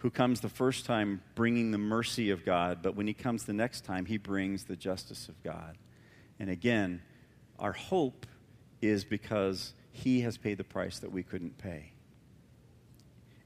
who 0.00 0.10
comes 0.10 0.40
the 0.40 0.48
first 0.48 0.86
time 0.86 1.20
bringing 1.34 1.70
the 1.72 1.78
mercy 1.78 2.30
of 2.30 2.44
God, 2.44 2.78
but 2.82 2.96
when 2.96 3.06
he 3.06 3.12
comes 3.12 3.44
the 3.44 3.52
next 3.52 3.84
time, 3.84 4.06
he 4.06 4.16
brings 4.16 4.64
the 4.64 4.76
justice 4.76 5.28
of 5.28 5.42
God. 5.42 5.76
And 6.38 6.48
again, 6.48 7.02
our 7.58 7.72
hope 7.72 8.26
is 8.80 9.04
because 9.04 9.74
he 9.92 10.22
has 10.22 10.38
paid 10.38 10.56
the 10.56 10.64
price 10.64 11.00
that 11.00 11.12
we 11.12 11.22
couldn't 11.22 11.58
pay. 11.58 11.92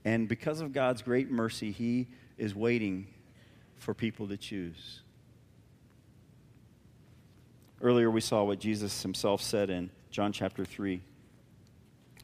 And 0.05 0.29
because 0.29 0.61
of 0.61 0.73
God's 0.73 1.03
great 1.03 1.29
mercy, 1.29 1.73
he 1.73 2.07
is 2.39 2.55
waiting 2.55 3.09
for 3.79 3.93
people 3.93 4.29
to 4.29 4.37
choose. 4.37 5.01
Earlier, 7.81 8.11
we 8.11 8.21
saw 8.21 8.45
what 8.45 8.61
Jesus 8.61 9.03
himself 9.03 9.43
said 9.43 9.71
in 9.71 9.91
John 10.13 10.33
chapter 10.33 10.65
3, 10.65 11.03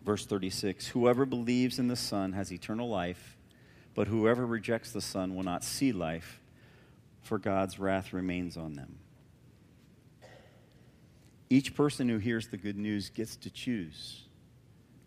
verse 0.05 0.25
36 0.25 0.87
Whoever 0.89 1.27
believes 1.27 1.81
in 1.81 1.89
the 1.89 1.97
Son 1.97 2.33
has 2.33 2.53
eternal 2.53 2.89
life, 2.89 3.37
but 3.95 4.09
whoever 4.09 4.47
rejects 4.47 4.93
the 4.93 5.01
Son 5.01 5.35
will 5.35 5.43
not 5.43 5.65
see 5.65 5.93
life, 5.93 6.41
for 7.23 7.39
God's 7.39 7.79
wrath 7.79 8.13
remains 8.13 8.57
on 8.57 8.75
them. 8.75 8.99
Each 11.49 11.75
person 11.75 12.09
who 12.09 12.19
hears 12.19 12.49
the 12.49 12.57
good 12.57 12.79
news 12.79 13.11
gets 13.11 13.37
to 13.37 13.51
choose 13.51 14.23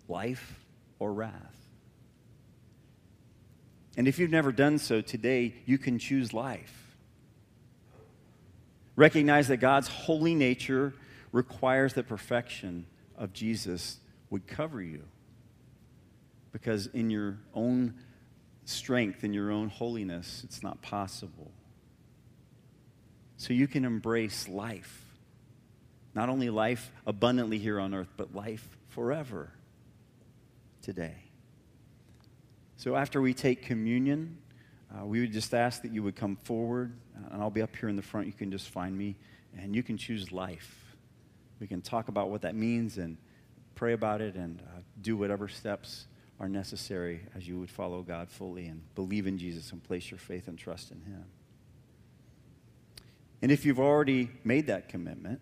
life 0.07 0.59
or 0.99 1.13
wrath. 1.13 1.55
And 3.95 4.07
if 4.07 4.19
you've 4.19 4.31
never 4.31 4.51
done 4.51 4.79
so, 4.79 5.01
today 5.01 5.53
you 5.65 5.77
can 5.77 5.99
choose 5.99 6.33
life. 6.33 6.97
Recognize 8.95 9.47
that 9.47 9.57
God's 9.57 9.87
holy 9.87 10.35
nature 10.35 10.93
requires 11.31 11.93
the 11.93 12.03
perfection 12.03 12.85
of 13.17 13.33
Jesus 13.33 13.97
would 14.29 14.47
cover 14.47 14.81
you. 14.81 15.03
Because 16.51 16.87
in 16.87 17.09
your 17.09 17.39
own 17.53 17.95
strength, 18.65 19.23
in 19.23 19.33
your 19.33 19.51
own 19.51 19.69
holiness, 19.69 20.41
it's 20.43 20.63
not 20.63 20.81
possible. 20.81 21.51
So 23.37 23.53
you 23.53 23.67
can 23.67 23.85
embrace 23.85 24.47
life. 24.47 25.03
Not 26.15 26.29
only 26.29 26.49
life 26.49 26.91
abundantly 27.05 27.57
here 27.57 27.79
on 27.79 27.93
earth, 27.93 28.09
but 28.15 28.33
life 28.35 28.67
forever 28.89 29.51
today. 30.81 31.15
So 32.77 32.95
after 32.95 33.21
we 33.21 33.33
take 33.33 33.63
communion, 33.63 34.37
uh, 34.93 35.05
we 35.05 35.21
would 35.21 35.33
just 35.33 35.53
ask 35.53 35.81
that 35.81 35.91
you 35.91 36.03
would 36.03 36.15
come 36.15 36.35
forward, 36.35 36.93
uh, 37.15 37.33
and 37.33 37.41
I'll 37.41 37.49
be 37.49 37.61
up 37.61 37.75
here 37.75 37.89
in 37.89 37.95
the 37.95 38.01
front. 38.01 38.27
You 38.27 38.33
can 38.33 38.51
just 38.51 38.69
find 38.69 38.95
me, 38.95 39.15
and 39.57 39.75
you 39.75 39.81
can 39.81 39.97
choose 39.97 40.31
life. 40.31 40.95
We 41.59 41.67
can 41.67 41.81
talk 41.81 42.09
about 42.09 42.29
what 42.29 42.41
that 42.41 42.55
means 42.55 42.97
and 42.97 43.17
pray 43.75 43.93
about 43.93 44.21
it 44.21 44.35
and 44.35 44.61
uh, 44.61 44.81
do 45.01 45.17
whatever 45.17 45.47
steps 45.47 46.05
are 46.43 46.49
necessary 46.49 47.21
as 47.35 47.47
you 47.47 47.57
would 47.57 47.69
follow 47.69 48.01
God 48.01 48.29
fully 48.29 48.67
and 48.67 48.81
believe 48.95 49.27
in 49.27 49.37
Jesus 49.37 49.71
and 49.71 49.81
place 49.81 50.11
your 50.11 50.17
faith 50.17 50.49
and 50.49 50.59
trust 50.59 50.91
in 50.91 50.99
Him. 50.99 51.23
And 53.41 53.49
if 53.49 53.63
you've 53.63 53.79
already 53.79 54.29
made 54.43 54.67
that 54.67 54.89
commitment, 54.89 55.39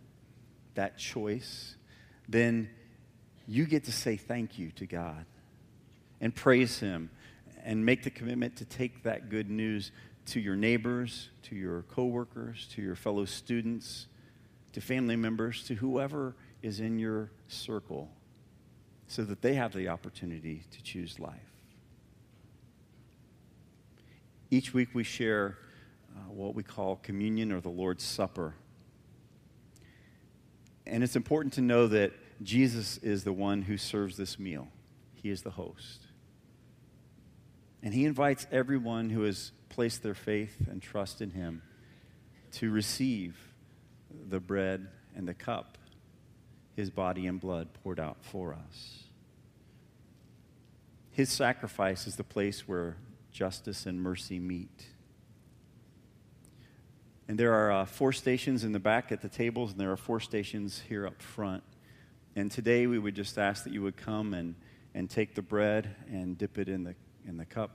that 0.76 1.00
choice, 1.00 1.76
then 2.30 2.70
you 3.48 3.66
get 3.66 3.86
to 3.86 3.92
say 3.92 4.16
thank 4.16 4.60
you 4.60 4.70
to 4.74 4.86
God 4.86 5.26
and 6.20 6.36
praise 6.36 6.78
Him 6.78 7.10
and 7.64 7.84
make 7.84 8.04
the 8.04 8.12
commitment 8.12 8.58
to 8.58 8.66
take 8.66 9.02
that 9.02 9.30
good 9.30 9.50
news 9.50 9.92
to 10.28 10.40
your 10.40 10.56
neighbors, 10.56 11.30
to 11.44 11.56
your 11.56 11.82
coworkers, 11.84 12.68
to 12.76 12.84
your 12.84 12.96
fellow 12.96 13.26
students, 13.26 14.06
to 14.74 14.82
family 14.82 15.16
members, 15.16 15.64
to 15.64 15.74
whoever 15.74 16.36
is 16.62 16.80
in 16.80 17.00
your 17.00 17.32
circle, 17.48 18.08
so 19.12 19.26
that 19.26 19.42
they 19.42 19.56
have 19.56 19.74
the 19.74 19.90
opportunity 19.90 20.64
to 20.72 20.82
choose 20.82 21.20
life. 21.20 21.36
Each 24.50 24.74
week 24.74 24.90
we 24.94 25.04
share 25.04 25.58
uh, 26.16 26.32
what 26.32 26.56
we 26.56 26.64
call 26.64 26.96
communion 26.96 27.52
or 27.52 27.60
the 27.60 27.68
Lord's 27.68 28.06
Supper. 28.06 28.56
And 30.88 31.04
it's 31.04 31.18
important 31.18 31.54
to 31.56 31.62
know 31.62 31.88
that 31.88 32.14
Jesus 32.42 33.00
is 33.00 33.26
the 33.26 33.34
one 33.34 33.64
who 33.64 33.76
serves 33.76 34.16
this 34.16 34.40
meal, 34.40 34.70
He 35.14 35.30
is 35.30 35.42
the 35.42 35.52
host. 35.52 36.08
And 37.84 37.94
he 37.94 38.06
invites 38.06 38.48
everyone 38.50 39.10
who 39.10 39.24
has 39.24 39.52
placed 39.68 40.04
their 40.04 40.14
faith 40.14 40.56
and 40.70 40.82
trust 40.82 41.20
in 41.20 41.32
him 41.32 41.64
to 42.54 42.72
receive 42.72 43.36
the 44.30 44.40
bread 44.40 44.88
and 45.16 45.28
the 45.28 45.34
cup, 45.34 45.78
his 46.82 46.90
body 46.90 47.28
and 47.28 47.40
blood 47.40 47.68
poured 47.84 48.00
out 48.00 48.18
for 48.22 48.54
us. 48.54 49.04
His 51.12 51.30
sacrifice 51.30 52.08
is 52.08 52.16
the 52.16 52.24
place 52.24 52.68
where 52.68 52.98
justice 53.32 53.86
and 53.86 54.02
mercy 54.02 54.40
meet. 54.40 54.88
And 57.28 57.38
there 57.38 57.54
are 57.54 57.72
uh, 57.72 57.86
four 57.86 58.12
stations 58.12 58.64
in 58.64 58.72
the 58.72 58.80
back 58.80 59.12
at 59.12 59.22
the 59.22 59.30
tables, 59.30 59.72
and 59.72 59.80
there 59.80 59.92
are 59.92 59.98
four 59.98 60.20
stations 60.20 60.82
here 60.90 61.06
up 61.06 61.22
front. 61.22 61.64
And 62.36 62.50
today 62.50 62.88
we 62.88 62.98
would 62.98 63.14
just 63.14 63.38
ask 63.38 63.64
that 63.66 63.74
you 63.74 63.84
would 63.84 63.96
come 63.96 64.34
and, 64.34 64.56
and 64.96 65.08
take 65.08 65.36
the 65.36 65.44
bread 65.44 65.96
and 66.08 66.36
dip 66.36 66.58
it 66.58 66.68
in 66.68 66.84
the 66.84 66.96
in 67.28 67.38
the 67.38 67.46
cup. 67.46 67.70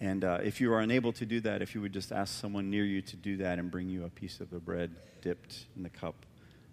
And 0.00 0.24
uh, 0.24 0.38
if 0.42 0.58
you 0.58 0.72
are 0.72 0.80
unable 0.80 1.12
to 1.12 1.26
do 1.26 1.40
that, 1.42 1.60
if 1.60 1.74
you 1.74 1.82
would 1.82 1.92
just 1.92 2.12
ask 2.12 2.40
someone 2.40 2.70
near 2.70 2.86
you 2.86 3.02
to 3.02 3.16
do 3.16 3.36
that 3.36 3.58
and 3.58 3.70
bring 3.70 3.90
you 3.90 4.04
a 4.04 4.08
piece 4.08 4.40
of 4.40 4.48
the 4.48 4.58
bread 4.58 4.90
dipped 5.20 5.66
in 5.76 5.82
the 5.82 5.90
cup, 5.90 6.14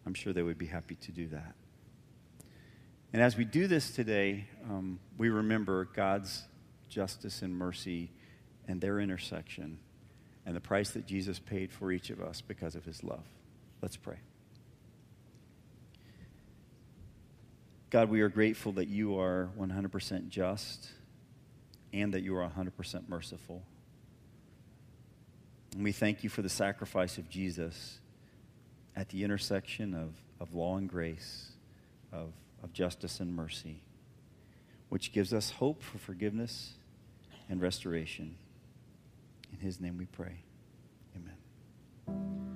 I'm 0.05 0.13
sure 0.13 0.33
they 0.33 0.43
would 0.43 0.57
be 0.57 0.65
happy 0.65 0.95
to 0.95 1.11
do 1.11 1.27
that. 1.27 1.55
And 3.11 3.21
as 3.21 3.35
we 3.35 3.45
do 3.45 3.67
this 3.67 3.91
today, 3.91 4.45
um, 4.69 4.99
we 5.17 5.29
remember 5.29 5.85
God's 5.95 6.43
justice 6.89 7.41
and 7.41 7.55
mercy 7.55 8.11
and 8.67 8.79
their 8.79 8.99
intersection 8.99 9.79
and 10.45 10.55
the 10.55 10.61
price 10.61 10.91
that 10.91 11.05
Jesus 11.05 11.39
paid 11.39 11.71
for 11.71 11.91
each 11.91 12.09
of 12.09 12.21
us 12.21 12.41
because 12.41 12.75
of 12.75 12.85
his 12.85 13.03
love. 13.03 13.23
Let's 13.81 13.97
pray. 13.97 14.17
God, 17.89 18.09
we 18.09 18.21
are 18.21 18.29
grateful 18.29 18.73
that 18.73 18.87
you 18.87 19.19
are 19.19 19.49
100% 19.59 20.29
just 20.29 20.89
and 21.91 22.13
that 22.13 22.21
you 22.21 22.35
are 22.35 22.47
100% 22.47 23.09
merciful. 23.09 23.63
And 25.73 25.83
we 25.83 25.91
thank 25.91 26.23
you 26.23 26.29
for 26.29 26.43
the 26.43 26.49
sacrifice 26.49 27.17
of 27.17 27.29
Jesus 27.29 27.99
at 28.99 29.07
the 29.07 29.23
intersection 29.23 29.93
of, 29.93 30.13
of 30.41 30.53
law 30.53 30.75
and 30.75 30.89
grace, 30.89 31.51
of, 32.11 32.33
of 32.61 32.73
justice 32.73 33.21
and 33.21 33.33
mercy, 33.33 33.81
which 34.89 35.13
gives 35.13 35.33
us 35.33 35.51
hope 35.51 35.81
for 35.81 35.97
forgiveness 35.97 36.73
and 37.47 37.61
restoration. 37.61 38.35
In 39.53 39.59
his 39.59 39.79
name 39.79 39.97
we 39.97 40.05
pray. 40.05 40.43
Amen. 41.15 42.49